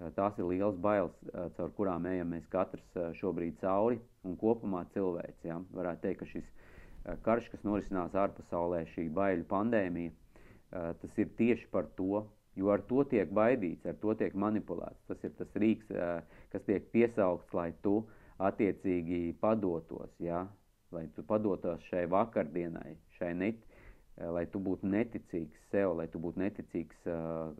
[0.00, 4.36] Eh, tās ir liels bailes, eh, caur kurām ejam mēs katrs eh, šobrīd cauri un
[4.40, 5.44] kopumā cilvēks.
[5.44, 5.58] Ja?
[5.76, 6.48] Varētu teikt, ka šis
[7.26, 10.12] karš, kas norisinās ārpasaulē, šī baiļu pandēmija,
[11.02, 12.20] tas ir tieši par to,
[12.54, 15.02] jo ar to tiek baidīts, ar to tiek manipulēts.
[15.08, 15.90] Tas ir tas rīks,
[16.52, 17.96] kas tiek piesaukts, lai tu
[18.38, 20.44] attiecīgi padotos, ja?
[20.92, 23.62] Lai tu padotos šai vakardienai, šai net,
[24.36, 27.14] lai tu būtu neticīgs sev, lai tu būtu neticīgs uh,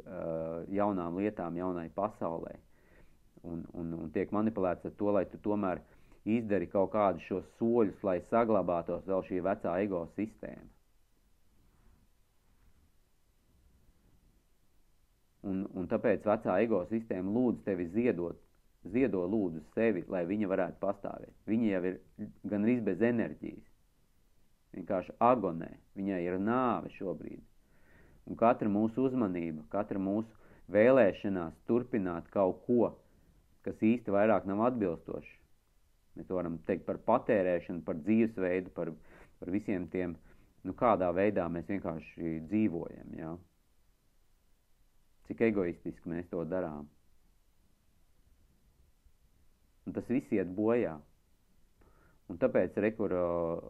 [0.05, 2.53] uh, jaunām lietām, jaunai pasaulē.
[3.49, 5.81] Un, un, un tiek manipulēts ar to, lai tu tomēr
[6.29, 10.69] izdari kaut kādus šos soļus, lai saglabātos vēl šī vecā ego sistēma.
[15.43, 18.39] Un, un tāpēc vecā ego sistēma lūdz tevi ziedot
[18.91, 21.35] ziedo lūdzu sevi, lai viņa varētu pastāvēt.
[21.47, 22.01] Viņa jau ir
[22.51, 23.69] gan arī bez enerģijas.
[24.73, 25.71] Vienkārši agonē.
[25.99, 27.43] Viņai ir nāve šobrīd.
[28.31, 30.31] Un katra mūsu uzmanība, katra mūsu
[30.73, 32.93] vēlēšanās turpināt kaut ko,
[33.67, 35.39] kas īsti vairāk nav atbilstoši.
[36.19, 38.93] Mēs varam teikt par patērēšanu, par dzīvesveidu, par,
[39.41, 40.15] par visiem tiem,
[40.67, 43.33] nu kādā veidā mēs vienkārši dzīvojam, jā.
[45.29, 46.89] Cik egoistiski mēs to darām.
[49.87, 50.95] Un tas viss iet bojā.
[52.31, 53.63] Un tāpēc rekur uh,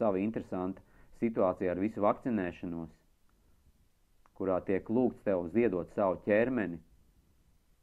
[0.00, 0.82] sava interesanta
[1.22, 2.90] situācija ar visu vakcinēšanos,
[4.38, 6.78] kurā tiek lūgts tev ziedot savu ķermeni,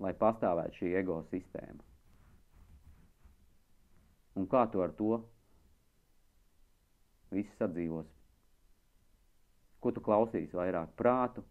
[0.04, 1.82] lai pastāvētu šī ego sistēma.
[4.36, 5.22] Un kā tu ar to
[7.32, 8.08] visi sadzīvos?
[9.80, 11.44] Ko tu klausīsi vairāk prātu?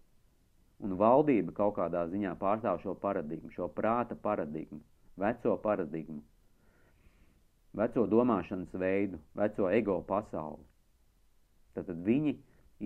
[0.85, 4.83] Un valdība kaut kādā ziņā pārstāv šo paradigmu, šo prāta paradigmu
[5.21, 6.23] veco paradigmu,
[7.79, 10.65] veco domāšanas veidu, veco ego pasauli.
[11.75, 12.35] Tātad viņi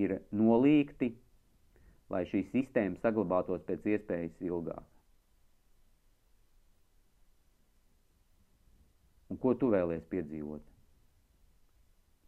[0.01, 1.13] ir nolīgti,
[2.09, 4.85] lai šī sistēma saglabātos pēc iespējas ilgāk.
[9.29, 10.63] Un ko tu vēlies piedzīvot?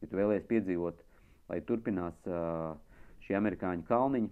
[0.00, 1.00] Ja tu vēlies piedzīvot,
[1.48, 2.28] lai turpinās
[3.24, 4.28] šie amerikāņu kalniņi,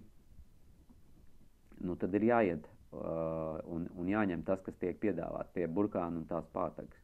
[1.85, 6.25] nu tad ir jāiet Uh, un, un jāņem tas, kas tiek piedāvāts, tie burkāni un
[6.29, 7.03] tās pātagas.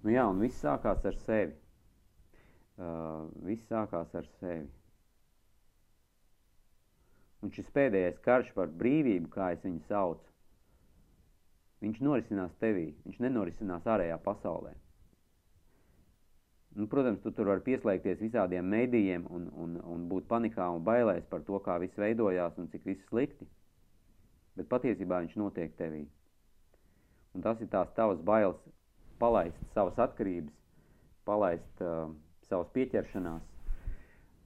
[0.00, 1.52] Nu jā, un viss sākās ar sevi.
[2.80, 4.64] Uh, viss sākās ar sevi.
[7.44, 10.32] Un šis pēdējais karš par brīvību, kā es viņu saucu,
[11.84, 14.72] viņš norisinās tevī, viņš nenorisinās ārējā pasaulē.
[16.74, 21.24] Nu, protams, tu tur vari pieslēgties visādiem mēdījiem un, un, un būt panikā un bailēs
[21.30, 23.48] par to, kā viss veidojās un cik viss slikti.
[24.54, 26.04] Bet patiesībā viņš notiek tevī.
[27.34, 28.58] Un tas ir tās tavas bailes
[29.18, 30.54] palaist savas atkarības,
[31.26, 32.12] palaist uh,
[32.48, 33.42] savas pieķeršanās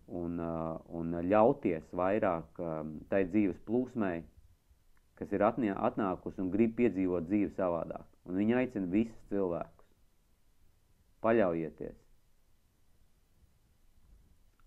[0.08, 2.80] un, uh, un ļauties vairāk uh,
[3.12, 4.16] tai dzīves plūsmai,
[5.20, 8.08] kas ir atnie, atnākusi un grib piedzīvot dzīvi savādāk.
[8.24, 9.92] Un viņa aicina visus cilvēkus.
[11.24, 12.03] Paļaujieties!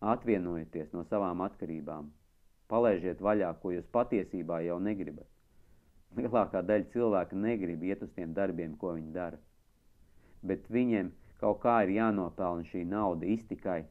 [0.01, 2.11] Atvienojieties no savām atkarībām.
[2.69, 5.27] Palaižiet vaļā, ko jūs patiesībā jau negribat.
[6.17, 9.37] lielākā daļa cilvēka negrib iet uz tiem darbiem, ko viņi dara.
[10.43, 13.83] Bet viņiem kaut kā ir jānopelna šī nauda iztikai,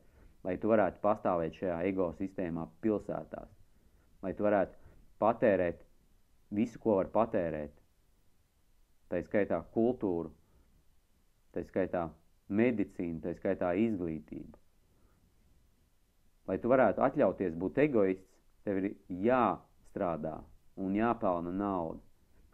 [0.44, 3.48] lai tu varētu pastāvēt šajā ego sistēmā pilsētās,
[4.22, 4.74] lai tu varētu
[5.18, 5.82] patērēt
[6.50, 7.74] visu, ko var patērēt.
[9.10, 10.32] Tā skaitā kultūru,
[11.54, 12.08] tā skaitā
[12.48, 14.65] medicīnu, tā skaitā izglītību.
[16.46, 18.26] Lai tu varētu atļauties būt egoists,
[18.66, 18.92] tev ir
[19.26, 20.36] jāstrādā
[20.82, 22.00] un jāpelna nauda.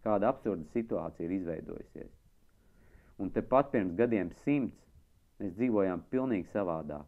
[0.03, 2.11] Kāda absurda situācija ir izveidojusies.
[3.23, 4.79] Un tepat pirms gadiem simts
[5.39, 7.07] mēs dzīvojām pilnīgi savādāk.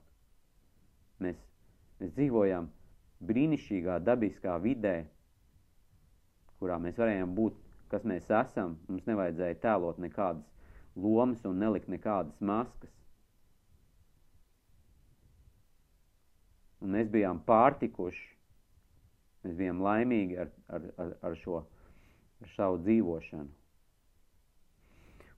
[1.24, 1.40] Mēs,
[2.00, 2.68] mēs dzīvojām
[3.24, 4.96] brīnišķīgā dabiskā vidē,
[6.60, 7.56] kurā mēs varējām būt,
[7.90, 8.76] kas mēs esam.
[8.88, 10.44] Mums nevajadzēja tēlot nekādas
[10.94, 12.92] lomas un nelikt nekādas maskas.
[16.84, 18.24] Un mēs bijām pārtikuši,
[19.44, 21.62] mēs bijām laimīgi ar, ar, ar, ar šo
[22.44, 23.52] ar savu dzīvošanu.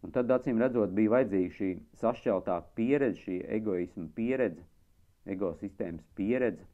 [0.05, 1.69] Un tad, acīm redzot, bija vajadzīga šī
[2.01, 4.63] sašķeltā pieredze, šī egoisma pieredze,
[5.27, 6.67] egosistēmas pieredze,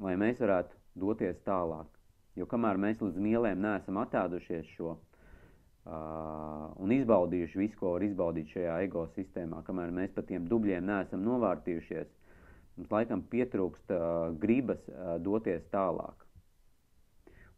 [0.00, 1.90] lai mēs varētu doties tālāk.
[2.38, 5.00] Jo kamēr mēs līdz mielēm neesam attādušies šo uh,
[6.78, 11.24] un izbaudījuši visu, ko var izbaudīt šajā ego sistēmā, kamēr mēs pa tiem dubļiem neesam
[11.26, 12.14] novārtījušies,
[12.78, 16.24] mums laikam pietrūkst uh, gribas uh, doties tālāk.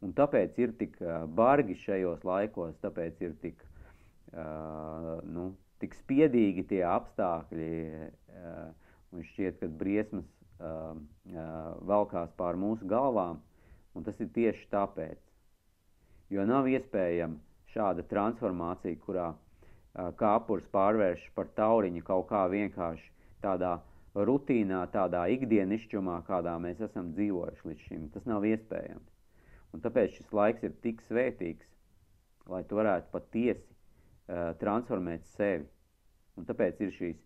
[0.00, 3.60] Un tāpēc ir tik uh, bargi šajos laikos, tāpēc ir tik,
[4.32, 5.50] uh, nu,
[5.82, 7.74] tik spiedīgi tie apstākļi,
[8.40, 8.70] uh,
[9.12, 11.44] un šķiet, ka briesmas uh, uh,
[11.90, 13.42] valkās pār mūsu galvām,
[13.92, 15.20] un tas ir tieši tāpēc.
[16.32, 17.36] Jo nav iespējama
[17.74, 19.30] šāda transformācija, kurā
[20.20, 23.08] kāpurs pārvērš par tauriņu kaut kā vienkārši
[23.42, 23.72] tādā
[24.14, 28.06] rutīnā, tādā ikdienišķumā, kādā mēs esam dzīvojuši līdz šim.
[28.14, 29.10] Tas nav iespējams.
[29.70, 31.68] Un tāpēc šis laiks ir tik svētīgs,
[32.50, 35.68] lai tu varētu patiesi uh, transformēt sevi.
[36.38, 37.22] Un tāpēc ir šīs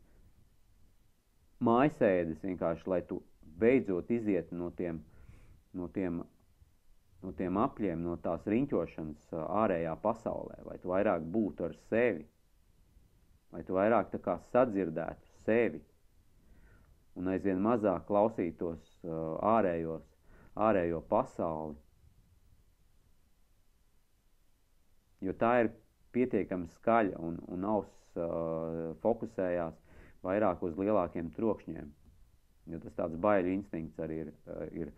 [1.65, 3.23] mājasēdes vienkārši, lai tu
[3.61, 5.01] beidzot iziet no tiem,
[5.73, 6.25] no tiem
[7.25, 12.27] no tiem apļiem, no tās riņķošanas ārējā pasaulē, lai tu vairāk būtu ar sevi,
[13.55, 15.81] lai tu vairāk tā kā sadzirdētu sevi
[17.21, 18.83] un aizvien mazāk klausītos
[19.55, 20.05] ārējos,
[20.55, 21.77] ārējo pasauli.
[25.25, 25.73] Jo tā ir
[26.15, 29.79] pietiekami skaļa un, un auss uh, fokusējās
[30.27, 31.89] vairāk uz lielākiem trokšņiem.
[32.73, 34.93] Jo tas tāds baiļu instinkts arī ir, uh, ir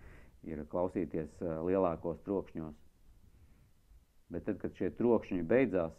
[0.46, 2.74] ir klausīties lielākos trokšņos.
[4.32, 5.94] Bet tad, kad šie trokšņi beidzās,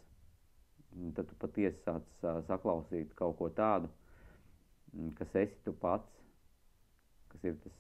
[1.16, 2.08] tad tu patiesi sāc
[2.48, 3.90] saklausīt kaut ko tādu,
[5.20, 6.10] kas esi tu pats,
[7.34, 7.78] kas ir tas,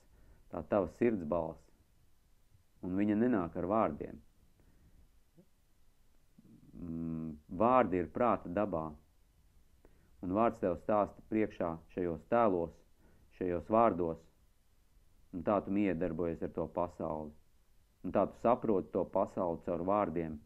[0.51, 1.61] tā tava sirds balss,
[2.85, 4.21] un viņa nenāk ar vārdiem.
[7.57, 8.85] Vārdi ir prāta dabā,
[10.21, 12.73] un vārds tev stāsta priekšā šajos tēlos,
[13.39, 14.21] šajos vārdos,
[15.35, 17.33] Un tā tu miedarbojies ar to pasauli.
[18.05, 20.37] Un tā tu saproti to pasauli caur vārdiem.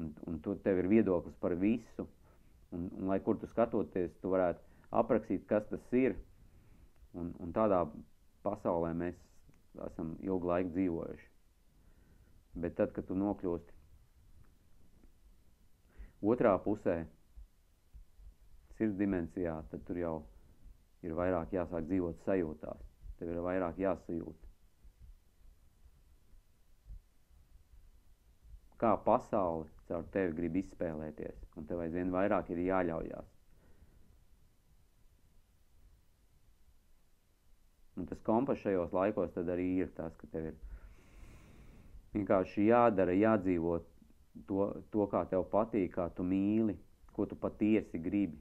[0.00, 2.06] Un, un tu, tev ir viedoklis par visu.
[2.76, 4.62] Un, un lai kur tu skatoties, tu varētu
[5.00, 6.16] aprakstīt, kas tas ir.
[7.18, 7.82] Un, un tādā
[8.46, 9.18] pasaulē mēs
[9.88, 11.26] esam ilgu laiku dzīvojuši.
[12.62, 13.76] Bet tad, kad tu nokļūsti
[16.30, 17.00] otrā pusē,
[18.76, 20.14] sirds dimensijā, tad tur jau
[21.06, 22.86] ir vairāk jāsāk dzīvot sajūtās.
[23.18, 24.49] Tev ir vairāk jāsajūt.
[28.80, 33.28] Kā pasauli caur tevi grib izspēlēties, un tev aizvien vairāk ir jāļaujās.
[38.00, 40.60] Un tas kompas šajos laikos arī ir tas, ka tev ir
[42.14, 43.80] vienkārši jādara, jādzīvo
[44.48, 46.78] to, to, kā tev patīk, kā tu mīli,
[47.12, 48.38] ko tu patiesi gribi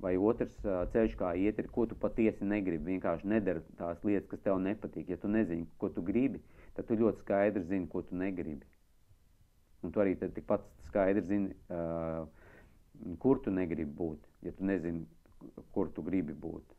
[0.00, 0.54] vai otrs
[0.92, 2.94] ceļš, kā iet, ir, ko tu patiesi negribi.
[2.94, 5.10] Vienkārši nedara tās lietas, kas tev nepatīk.
[5.12, 8.66] Ja tu nezini, ko tu gribi, tad tu ļoti skaidri zini, ko tu negribi.
[9.82, 12.26] Un tu arī tikpat skaidri zini, uh,
[13.22, 15.06] kur tu negribi būt, ja tu nezini,
[15.72, 16.76] kur tu gribi būt.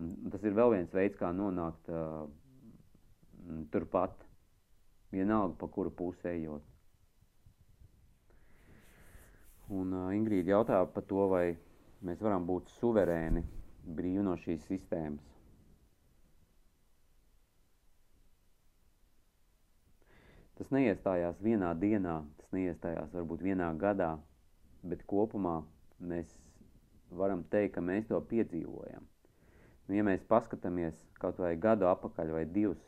[0.00, 2.24] Un tas ir vēl viens veids, kā nonākt uh,
[3.72, 4.14] turpat,
[5.12, 6.64] vienalga, pa kuru pusē ejot.
[9.70, 11.44] Un uh, Ingrīda jautāja par to, vai
[12.06, 13.44] mēs varam būt suverēni,
[13.84, 15.26] brīvi no šīs sistēmas.
[20.60, 24.10] Tas neiestājās vienā dienā, tas neiestājās varbūt vienā gadā,
[24.84, 25.62] bet kopumā
[26.04, 26.34] mēs
[27.16, 29.06] varam teikt, ka mēs to piedzīvojam.
[29.88, 32.82] Nu, ja mēs paskatāmies kaut vai gadu apakaļ vai divus,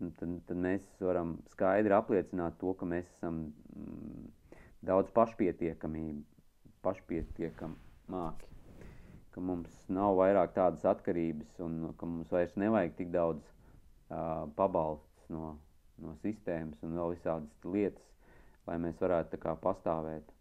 [0.00, 3.42] nu, tad, tad mēs varam skaidri apliecināt to, ka mēs esam
[3.76, 4.24] mm,
[4.88, 6.24] daudz pašpietiekamību,
[6.86, 8.50] pašpietiekamāki,
[9.36, 15.28] ka mums nav vairāk tādas atkarības un ka mums vairs nevajag tik daudz uh, pabalsts
[15.28, 15.58] no,
[16.02, 18.04] no sistēmas un vēl visādas lietas,
[18.66, 20.32] lai mēs varētu tā kā pastāvēt.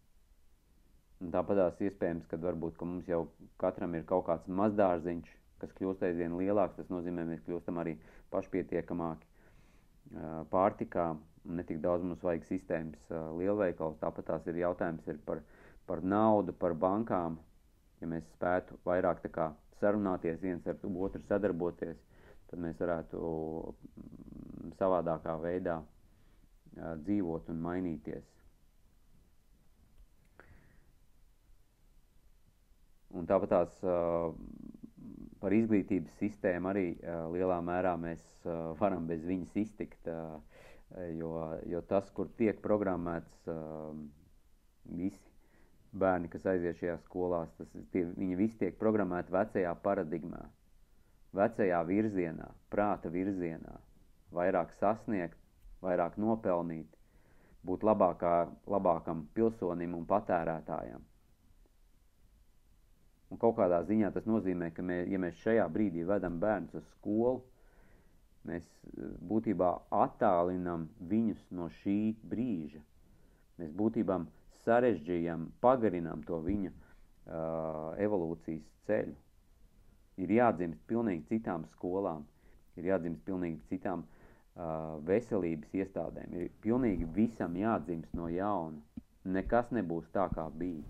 [1.23, 3.21] Un tāpatās iespējams, ka varbūt ka mums jau
[3.61, 5.29] katram ir kaut kāds mazdārziņš,
[5.61, 7.95] kas kļūst aizvien lielāks, tas nozīmē, mēs kļūstam arī
[8.33, 9.31] pašpietiekamāki
[10.51, 11.05] pārtikā,
[11.45, 15.41] un netik daudz mums vajag sistēmas lielveikals, tāpat tās ir jautājums ir par,
[15.87, 17.39] par naudu, par bankām,
[18.01, 21.97] ja mēs spētu vairāk tā kā sarunāties viens ar otru sadarboties,
[22.49, 23.21] tad mēs varētu
[24.79, 25.79] savādākā veidā
[26.75, 28.25] dzīvot un mainīties.
[33.15, 33.77] Un tāpat tās
[35.39, 36.87] par izglītības sistēmu arī
[37.31, 38.25] lielā mērā mēs
[38.79, 40.09] varam bez viņas iztikt,
[41.15, 41.31] jo,
[41.71, 43.47] jo tas, kur tiek programmēts
[44.97, 45.35] visi
[45.95, 50.41] bērni, kas aiziet šajās skolās, tas, tie, viņi visi tiek programmēti vecajā paradigmā,
[51.35, 53.77] vecajā virzienā, prāta virzienā,
[54.33, 55.37] vairāk sasniegt,
[55.85, 56.87] vairāk nopelnīt,
[57.65, 61.03] būt labākā, labākam pilsonim un patērētājam.
[63.33, 66.85] Un kaut kādā ziņā tas nozīmē, ka mē, ja mēs šajā brīdī vedam bērnus uz
[66.93, 67.41] skolu,
[68.45, 69.71] mēs eh, būtībā
[70.03, 72.81] attālinam viņus no šī brīža.
[73.59, 74.19] Mēs būtībā
[74.65, 79.13] sarežģījam, pagarinām to viņa uh, evolūcijas ceļu.
[80.25, 82.25] Ir jādzimst pilnīgi citām skolām,
[82.79, 84.03] ir jādzimst pilnīgi citām
[84.55, 88.79] veselības iestādēm, ir pilnīgi visam jādzimst no jauna.
[89.25, 90.85] Nekas nebūs tā, kā bijis.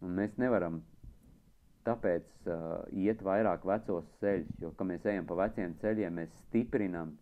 [0.00, 0.80] Un mēs nevaram
[1.86, 7.14] tāpēc uh, iet vairāk vecos ceļus, jo, kad mēs ejam pa veciem ceļiem, mēs stiprinam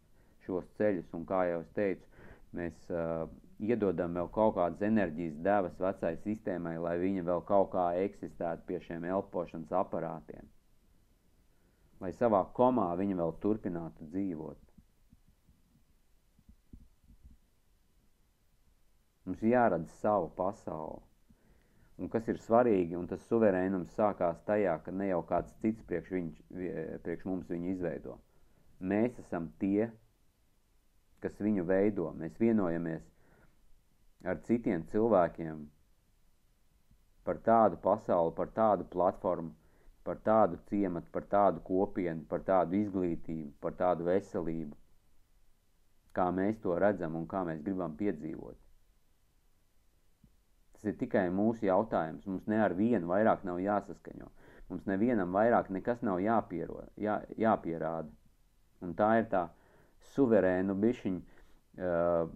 [0.46, 2.26] šos ceļus, un, kā jau es teicu,
[2.59, 3.28] mēs uh,
[3.62, 8.81] iedodam vēl kaut kādas enerģijas devas vecai sistēmai, lai viņa vēl kaut kā eksistētu pie
[8.87, 10.46] šiem elpošanas aparātiem.
[12.02, 14.58] Lai savā komā viņa vēl turpinātu dzīvot.
[19.28, 21.02] Mums jārada savu pasauli.
[21.98, 26.12] Un kas ir svarīgi, un tas suverēnums sākās tajā, ka ne jau kāds cits priekš,
[26.14, 26.28] viņ,
[27.02, 28.14] priekš mums viņu izveido.
[28.78, 29.88] Mēs esam tie,
[31.24, 32.12] kas viņu veido.
[32.20, 33.02] Mēs vienojamies
[34.24, 35.66] ar citiem cilvēkiem
[37.26, 39.52] par tādu pasauli, par tādu platformu,
[40.09, 44.73] par tādu ciematu, par tādu kopienu, par tādu izglītību, par tādu veselību,
[46.16, 48.57] kā mēs to redzam un kā mēs gribam piedzīvot.
[50.73, 52.25] Tas ir tikai mūsu jautājums.
[52.31, 54.31] Mums ne ar vienu vairāk nav jāsaskaņo.
[54.71, 58.09] Mums nevienam vairāk nekas nav jāpiero, jā, jāpierāda.
[58.87, 59.42] Un tā ir tā
[60.14, 62.31] suverēnu bišķiņu uh,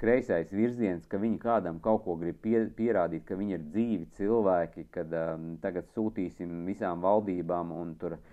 [0.00, 4.86] kreisais virziens, ka viņi kādam kaut ko grib pie, pierādīt, ka viņi ir dzīvi cilvēki,
[4.94, 8.24] kad um, tagad sūtīsim visām valdībām un tur uh,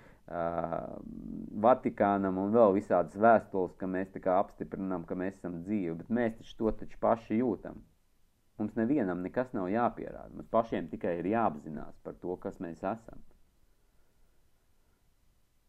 [1.68, 6.12] Vatikānam un vēl visādas vēstules, ka mēs tā kā apstiprinām, ka mēs esam dzīvi, bet
[6.20, 7.84] mēs taču to taču paši jūtam.
[8.58, 10.34] Mums nevienam nekas nav jāpierāda.
[10.34, 13.22] Mums pašiem tikai ir jāapzinās par to, kas mēs esam.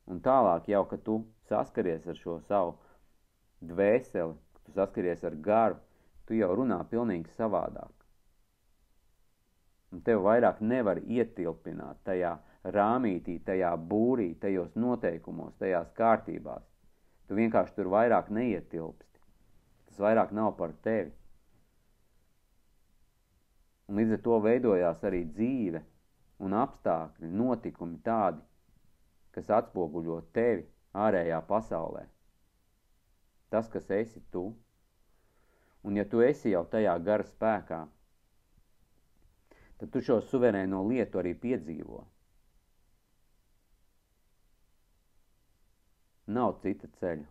[0.08, 1.18] Un tālāk jau, kad tu
[1.50, 2.78] saskaries ar šo savu
[3.68, 5.76] dvēseli, tu saskaries ar garu,
[6.28, 7.94] tu jau runā pilnīgi savādāk.
[9.92, 12.34] Un tev vairāk nevar ietilpināt tajā
[12.76, 16.66] rāmītī, tajā būrī, tajos noteikumos, tajās kārtībās.
[17.28, 19.22] Tu vienkārši tur vairāk neietilpsti.
[19.88, 21.14] Tas vairāk nav par tevi.
[23.88, 25.80] Un līdz ar to veidojās arī dzīve
[26.44, 28.42] un apstākļi, notikumi tādi,
[29.32, 32.04] kas atspoguļo tevi ārējā pasaulē.
[33.48, 34.50] Tas, kas esi tu.
[35.86, 37.78] Un ja tu esi jau tajā gara spēkā,
[39.78, 42.00] tad tu šo suverēno lietu arī piedzīvo.
[46.38, 47.28] Nav cita ceļa.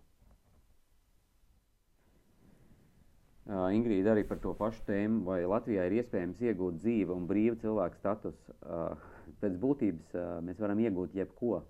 [3.47, 7.55] Uh, Ingrīda arī par to pašu tēmu, vai Latvijā ir iespējams iegūt dzīva un brīva
[7.61, 8.39] cilvēka status.
[8.59, 8.97] Uh,
[9.43, 11.61] pēc būtības uh, mēs varam iegūt jebko.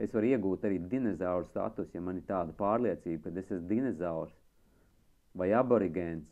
[0.00, 4.37] Es varu iegūt arī dinozauru status, ja man ir tāda pārliecība, ka es esmu dinozaurs
[5.36, 6.28] vai aborigēns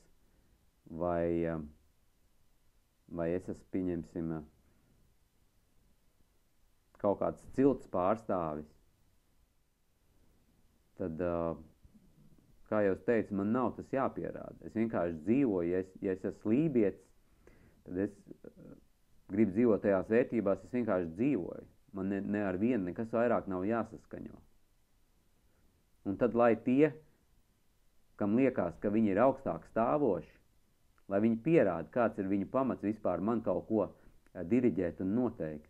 [0.86, 1.56] vai,
[3.08, 4.34] vai es esmu, pieņemsim,
[7.02, 8.68] kaut kāds cilts pārstāvis.
[10.96, 11.58] Tad uh,
[12.70, 14.56] kā jau teicu, man nav tas jāpierāda.
[14.66, 17.02] Es vienkārši dzīvoju, ja es, ja es esmu lībietis,
[17.86, 18.16] tad es,
[19.30, 21.66] gribu dzīvot tajās vērtībās, es vienkārši dzīvoju.
[21.96, 24.40] Man ne, ne ar vienu nekas vairāk nav jāsaskaņo.
[26.06, 26.90] Un tad, lai tie,
[28.16, 30.32] kam liekas, ka viņi ir augstāk stāvoši,
[31.12, 35.68] lai viņi pierāda, kāds ir viņu pamats vispār man kaut ko eh, diriģēt un noteikt.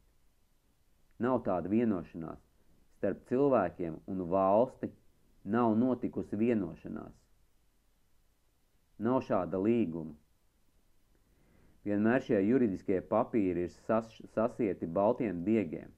[1.25, 2.43] Nav tāda vienošanās.
[2.97, 4.91] Starp cilvēkiem un valsti
[5.53, 7.13] nav notikusi vienošanās.
[9.07, 10.15] Nav šāda līguma.
[11.87, 15.93] Vienmēr šie juridiskie papīri ir sas, sasieti baltiem diegiem.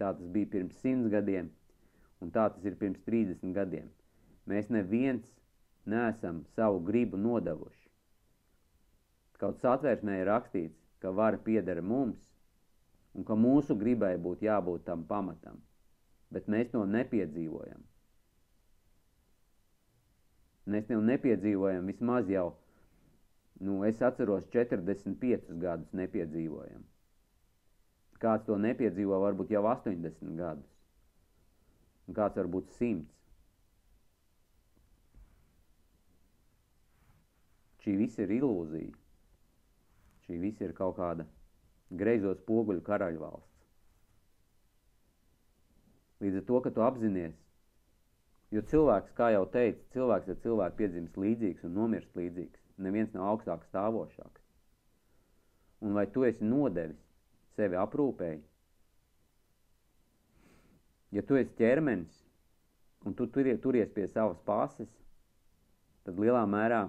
[0.00, 1.48] Tā tas bija pirms simts gadiem,
[2.20, 3.88] un tā tas ir pirms 30 gadiem.
[4.50, 5.24] Mēs neviens
[5.86, 7.88] neesam savu gribu nodevuši.
[9.40, 12.20] Kaut satvērsmē ir rakstīts, ka vara piedara mums,
[13.16, 15.56] un ka mūsu gribai būtu jābūt tam pamatam,
[16.30, 17.80] bet mēs to nepiedzīvojam.
[20.70, 22.50] Mēs to nepiedzīvojam vismaz jau,
[23.64, 26.84] nu, es atceros 45 gadus nepiedzīvojam.
[28.20, 30.68] Kāds to nepiedzīvo varbūt jau 80 gadus,
[32.06, 33.06] un kāds varbūt 100.
[37.84, 38.92] Šī viss ir ilūzija.
[40.26, 41.26] Šī viss ir kaut kāda
[41.90, 43.48] greizo spoguļu karaļvalsts.
[46.20, 47.36] Līdz ar to, ka tu apzinies,
[48.52, 52.60] jo cilvēks, kā jau teicu, cilvēks ar cilvēku piedzimst līdzīgs un nomirst līdzīgs.
[52.84, 54.44] Neviens nav augstāk stāvošāks.
[55.80, 57.00] Un vai tu esi nodevis
[57.56, 58.42] sevi aprūpēji?
[61.16, 62.20] Ja tu esi ķermenis
[63.08, 64.90] un tu turies, pie savas pases,
[66.04, 66.84] tad lielā mērā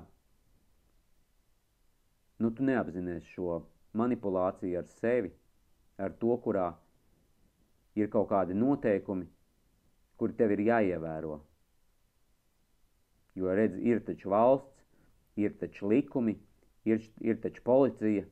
[2.42, 3.62] nu, tu neapzinies šo
[3.98, 5.32] manipulāciju ar sevi,
[6.02, 6.72] ar to, kurā
[8.00, 9.28] ir kaut kādi noteikumi,
[10.18, 11.40] kuri tev ir jāievēro.
[13.38, 14.86] Jo, redz, ir taču valsts,
[15.40, 16.36] ir taču likumi,
[16.88, 18.26] ir, ir taču policija,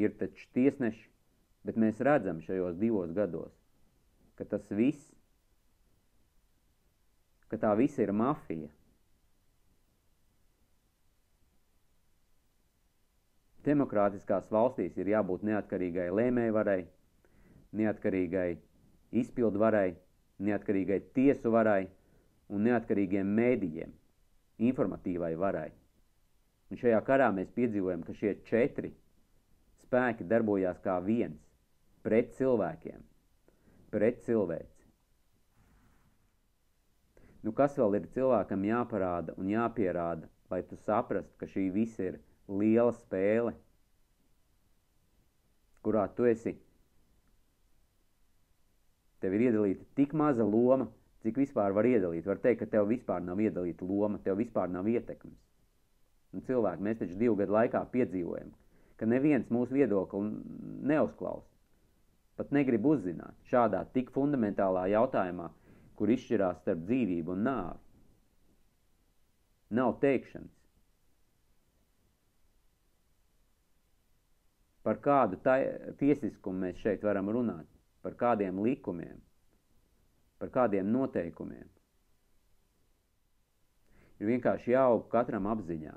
[0.00, 1.06] ir taču tiesneši,
[1.66, 3.52] bet mēs redzam šajos divos gados,
[4.38, 5.12] ka tas viss,
[7.50, 8.70] ka tā visa ir mafija.
[13.70, 16.80] Demokrātiskās valstīs ir jābūt neatkarīgai lēmējvarai,
[17.80, 18.48] neatkarīgai
[19.22, 19.92] izpildvarai,
[20.42, 21.84] neatkarīgai tiesu varai
[22.50, 23.92] un neatkarīgiem mēdījiem,
[24.70, 25.68] informatīvai varai.
[26.70, 28.90] Un šajā karā mēs piedzīvojam, ka šie četri
[29.84, 31.40] spēki darbojās kā viens
[32.06, 33.00] pret cilvēkiem,
[33.90, 34.86] pret cilvēci.
[37.42, 42.18] Nu, kas vēl ir cilvēkam jāparāda un jāpierāda, lai tu saprastu, ka šī visa ir
[42.50, 43.54] liela spēle,
[45.84, 46.56] kurā tu esi.
[49.20, 50.88] Tev ir iedalīta tik maza loma,
[51.24, 52.26] cik vispār var iedalīt.
[52.26, 55.36] Var teikt, ka tev vispār nav iedalīta loma, tev vispār nav ietekmes.
[56.32, 58.52] Un cilvēki, mēs taču divu gadu laikā piedzīvojam,
[58.96, 60.30] ka neviens mūsu viedokli
[60.88, 61.46] neuzklaus.
[62.38, 65.50] Pat negrib uzzināt šādā tik fundamentālā jautājumā,
[65.98, 67.82] kur izšķirās starp dzīvību un nāvi.
[69.76, 70.59] Nav teikšanas.
[74.86, 75.36] Par kādu
[76.00, 77.66] tiesiskumu mēs šeit varam runāt?
[78.00, 79.18] Par kādiem likumiem?
[80.40, 81.66] Par kādiem noteikumiem?
[84.20, 85.92] Ir vienkārši jāaug katram apziņā.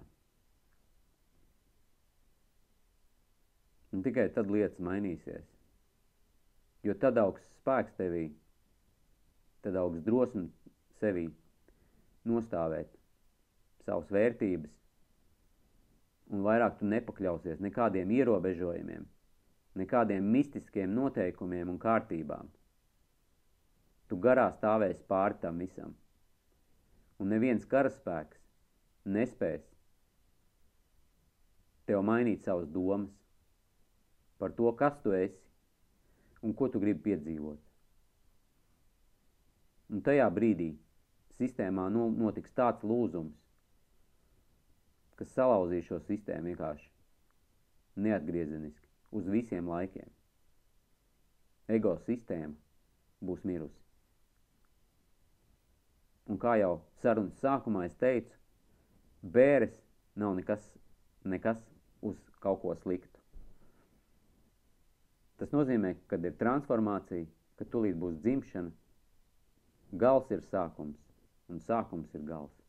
[3.94, 5.48] Un tikai tad lietas mainīsies.
[6.84, 8.26] Jo tad augs spēks tevī,
[9.64, 10.50] tad augs drosmi
[11.00, 11.30] sevī
[12.28, 12.90] nostāvēt
[13.86, 14.72] savas vērtības,
[16.34, 19.06] un vairāk tu nepakļausies nekādiem ierobežojumiem,
[19.78, 22.50] nekādiem mistiskiem noteikumiem un kārtībām.
[24.10, 25.94] Tu garā stāvēsi pāri tam visam,
[27.22, 28.42] un neviens karaspēks
[29.06, 29.68] nespēs
[31.86, 33.12] tev mainīt savas domas
[34.40, 35.40] par to, kas tu esi
[36.44, 37.60] un ko tu gribi piedzīvot.
[39.94, 40.72] Un tajā brīdī
[41.38, 43.36] sistēmā notiks tāds lūzums,
[45.24, 46.90] kas salauzīs šo sistēmu vienkārši
[48.04, 50.10] neatgriezeniski uz visiem laikiem.
[51.72, 52.52] Ego sistēma
[53.24, 53.80] būs mirusi.
[56.28, 58.36] Un kā jau sarunas sākumā es teicu,
[59.24, 59.78] bēres
[60.20, 60.66] nav nekas,
[61.24, 61.62] nekas
[62.04, 63.20] uz kaut ko sliktu.
[65.40, 67.28] Tas nozīmē, kad ir transformācija,
[67.60, 68.72] ka tūlīt būs dzimšana,
[70.04, 71.00] gals ir sākums,
[71.48, 72.63] un sākums ir gals.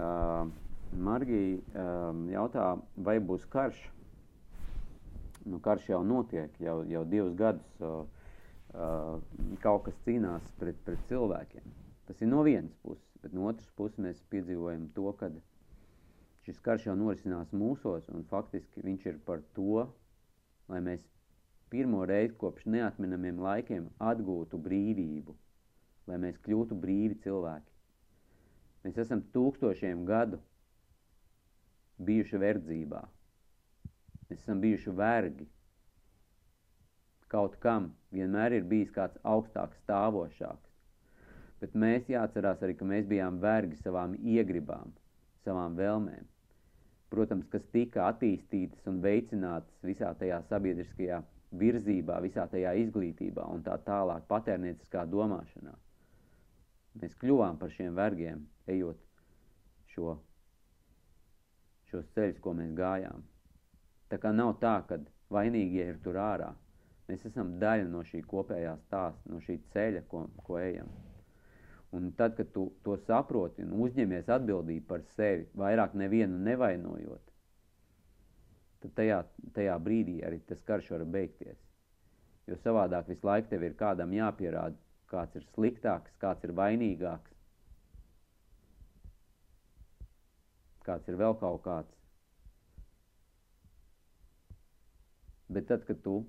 [0.00, 0.48] Uh,
[0.96, 3.78] Margija uh, jautā, vai būs karš.
[5.44, 8.02] Nu, karš jau notiek, jau, jau divus gadus uh,
[8.74, 9.20] uh,
[9.62, 11.70] kaut kas cīnās pret, pret cilvēkiem.
[12.08, 15.30] Tas ir no vienas puses, bet no otras puses mēs piedzīvojam to, ka
[16.46, 19.86] šis karš jau norisinās mūsos, un faktiski viņš ir par to,
[20.72, 21.04] lai mēs
[21.70, 25.36] pirmo reizi kopš neatminamiem laikiem atgūtu brīvību,
[26.10, 27.79] lai mēs kļūtu brīvi cilvēki.
[28.84, 30.40] Mēs esam tūkstošiem gadu
[32.08, 33.02] bijuši verdzībā.
[34.30, 35.46] Mēs esam bijuši vergi.
[37.30, 40.70] Kaut kam vienmēr ir bijis kāds augstāks stāvošāks.
[41.60, 44.94] Bet mēs jāatcerās arī, ka mēs bijām vergi savām iegribām,
[45.44, 46.24] savām vēlmēm.
[47.12, 51.20] Protams, kas tika attīstītas un veicinātas visā tajā sabiedriskajā
[51.60, 55.74] virzībā, visā tajā izglītībā un tā tālāk patērnieciskā domāšanā.
[56.98, 58.98] Mēs kļuvām par šiem vergiem, ejot
[59.92, 60.16] šo,
[61.90, 63.22] šos ceļus, ko mēs gājām.
[64.10, 64.98] Tā kā nav tā, ka
[65.30, 66.50] vainīgie ir tur ārā.
[67.10, 70.90] Mēs esam daļa no šī kopējā stāsta, no šī ceļa, ko, ko ejam.
[71.94, 77.32] Un tad, kad tu to saproti un uzņemies atbildību par sevi, vairāk nevienu nevainojot,
[78.82, 79.24] tad tajā,
[79.56, 81.58] tajā brīdī arī tas karš var beigties.
[82.46, 84.78] Jo savādāk visu laiku tev ir kādam jāpierāda,
[85.10, 87.34] kāds ir sliktāks, kāds ir vainīgāks,
[90.86, 91.96] kāds ir vēl kaut kāds.
[95.50, 96.20] Bet tad, kad tu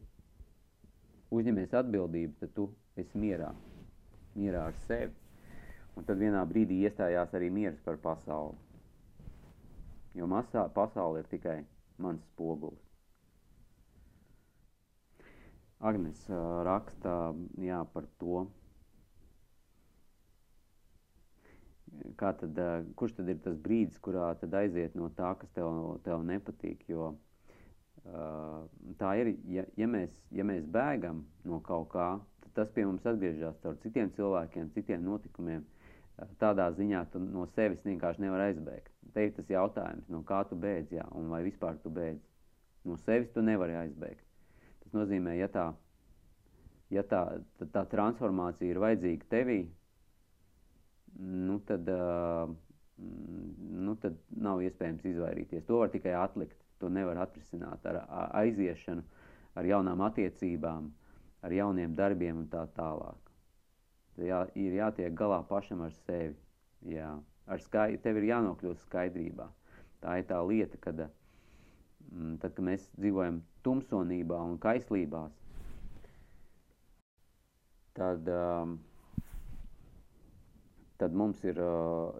[1.31, 2.67] uzņemies atbildību, tad tu
[2.99, 3.51] esi mierā,
[4.35, 5.13] mierā ar sevi.
[5.99, 8.57] Un tad vienā brīdī iestājās arī miers par pasauli.
[10.17, 11.59] Jo masā, pasaule ir tikai
[12.01, 12.87] mans spogulis.
[15.81, 16.25] Agnes
[16.67, 17.13] raksta
[17.63, 18.43] jā, par to,
[22.19, 22.59] kā tad,
[22.99, 25.69] kurš tad ir tas brīdis, kurā aiziet no tā, kas tev,
[26.05, 28.63] tev nepatīk, jo uh,
[29.01, 32.09] tā ir, ja, ja, mēs, ja mēs bēgam no kaut kā,
[32.45, 35.65] tad tas pie mums atgriežas caur citiem cilvēkiem, citiem notikumiem,
[36.41, 38.91] tādā ziņā tu no sevis vienkārši nevar aizbēgt.
[39.13, 42.21] Te ir tas jautājums, no kā tu beidz, jā, un vai vispār tu beidz.
[42.85, 44.23] No sevis tu nevari aizbēgt.
[44.83, 45.67] Tas nozīmē, ja tā,
[46.93, 47.21] ja tā,
[47.59, 49.59] tā, tā transformācija ir vajadzīga tevī,
[51.19, 52.51] nu tad, uh,
[53.81, 55.65] nu tad nav iespējams izvairīties.
[55.67, 58.03] To var tikai atlikt, to nevar atrisināt ar
[58.41, 59.03] aiziešanu,
[59.55, 60.87] ar jaunām attiecībām,
[61.41, 63.31] ar jauniem darbiem un tā tālāk
[64.19, 66.35] jā, ir jātiek galā pašam ar sevi.
[66.91, 67.11] Jā.
[67.51, 69.47] Ar skai, tev ir jānokļūst skaidrībā.
[70.01, 71.03] Tā ir tā lieta, kad,
[72.09, 75.35] mm, tad, kad mēs dzīvojam tumsonībā un kaislībās,
[77.97, 78.79] tad, um,
[81.01, 81.57] tad mums ir,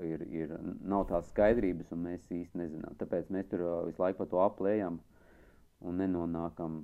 [0.02, 0.54] ir, ir,
[0.90, 2.96] nav tās skaidrības un mēs īsti nezinām.
[2.98, 4.98] Tāpēc mēs tur visu laiku pa to aplējam
[5.86, 6.80] un nenonākam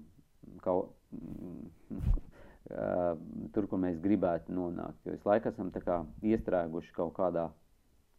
[0.62, 0.93] kaut,
[3.56, 5.02] tur, kur mēs gribētu nonākt.
[5.08, 7.48] Jo visu laiku esam kā, iestrēguši kaut kādā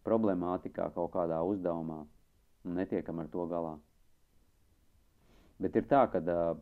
[0.08, 2.00] problemātikā, kaut kādā uzdevumā
[2.66, 3.76] un netiekam ar to galā.
[5.62, 6.58] Bet ir tā, ka uh,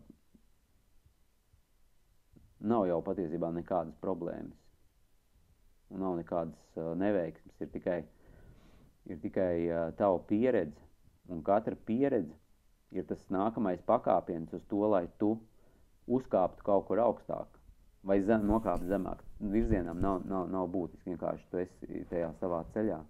[2.61, 4.66] nav jau patiesībā nekādas problēmas
[5.91, 7.61] un nav nekādas uh, neveiksmes.
[7.61, 8.01] Ir tikai,
[9.11, 10.80] ir tikai uh, tava pieredze,
[11.30, 12.34] un katra pieredze
[12.95, 15.34] ir tas nākamais pakāpiens uz to, lai tu
[16.07, 17.57] uzkāptu kaut kur augstāk
[18.07, 19.22] vai zem, nokāpt zemāk.
[19.53, 23.01] Virzienam nav, nav, nav būtiski, vienkārši tu esi tajā savā ceļā.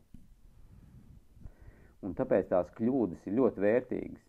[2.06, 4.24] Un tāpēc tās kļūdas ir ļoti vērtīgas.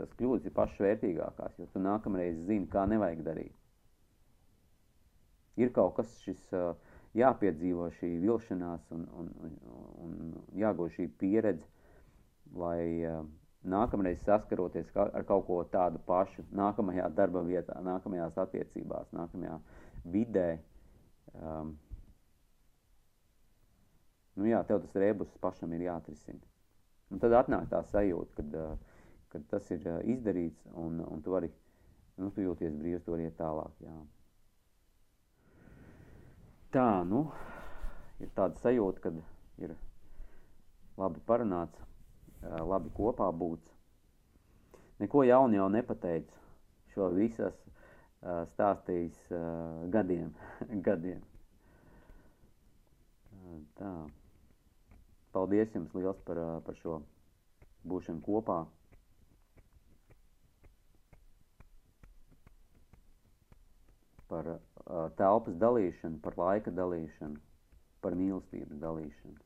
[0.00, 3.56] Tas kļūdas ir pašas vērtīgākās, jo tu nākamreiz zini, kā nevajag darīt.
[5.60, 6.46] Ir kaut kas šis
[7.18, 9.54] jāpiedzīvo šī vilšanās un, un, un,
[10.04, 10.16] un
[10.58, 11.66] jāgūst šī pieredze,
[12.54, 13.10] lai
[13.62, 19.58] nākamreiz saskaroties ar kaut ko tādu pašu, nākamajā darba vietā, nākamajās attiecībās, nākamajā
[20.04, 20.58] vidē.
[21.34, 21.74] Um,
[24.36, 26.40] nu jā, tev tas rebus pašam ir jāatrisina.
[27.10, 29.04] Un tad atnāk tā sajūta, kad, uh,
[29.34, 31.50] kad tas ir uh, izdarīts un, un tu vari,
[32.16, 33.98] nu, tu jūties brīvs, tu vari iet tālāk, jā.
[36.70, 37.24] Tā, nu,
[38.22, 39.16] ir tāda sajūta, kad
[39.64, 39.72] ir
[41.00, 41.80] labi parunāts,
[42.44, 43.72] labi kopā būts.
[45.00, 46.36] Neko jaunu jau nepateicu.
[46.92, 47.56] Šo visas
[48.52, 49.18] stāstījis
[49.90, 50.30] gadiem.
[50.86, 51.26] gadiem.
[53.80, 53.92] Tā.
[55.34, 57.00] Paldies jums liels par, par šo
[57.90, 58.62] būšanu kopā.
[64.30, 64.54] Par
[65.20, 67.38] telpas dalīšanu, par laika dalīšanu,
[68.00, 69.38] par mīlestības dalīšanu.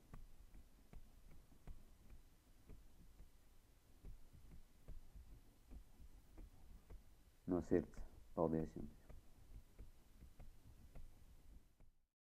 [7.55, 8.03] no sirds.
[8.35, 8.94] Paldies jums!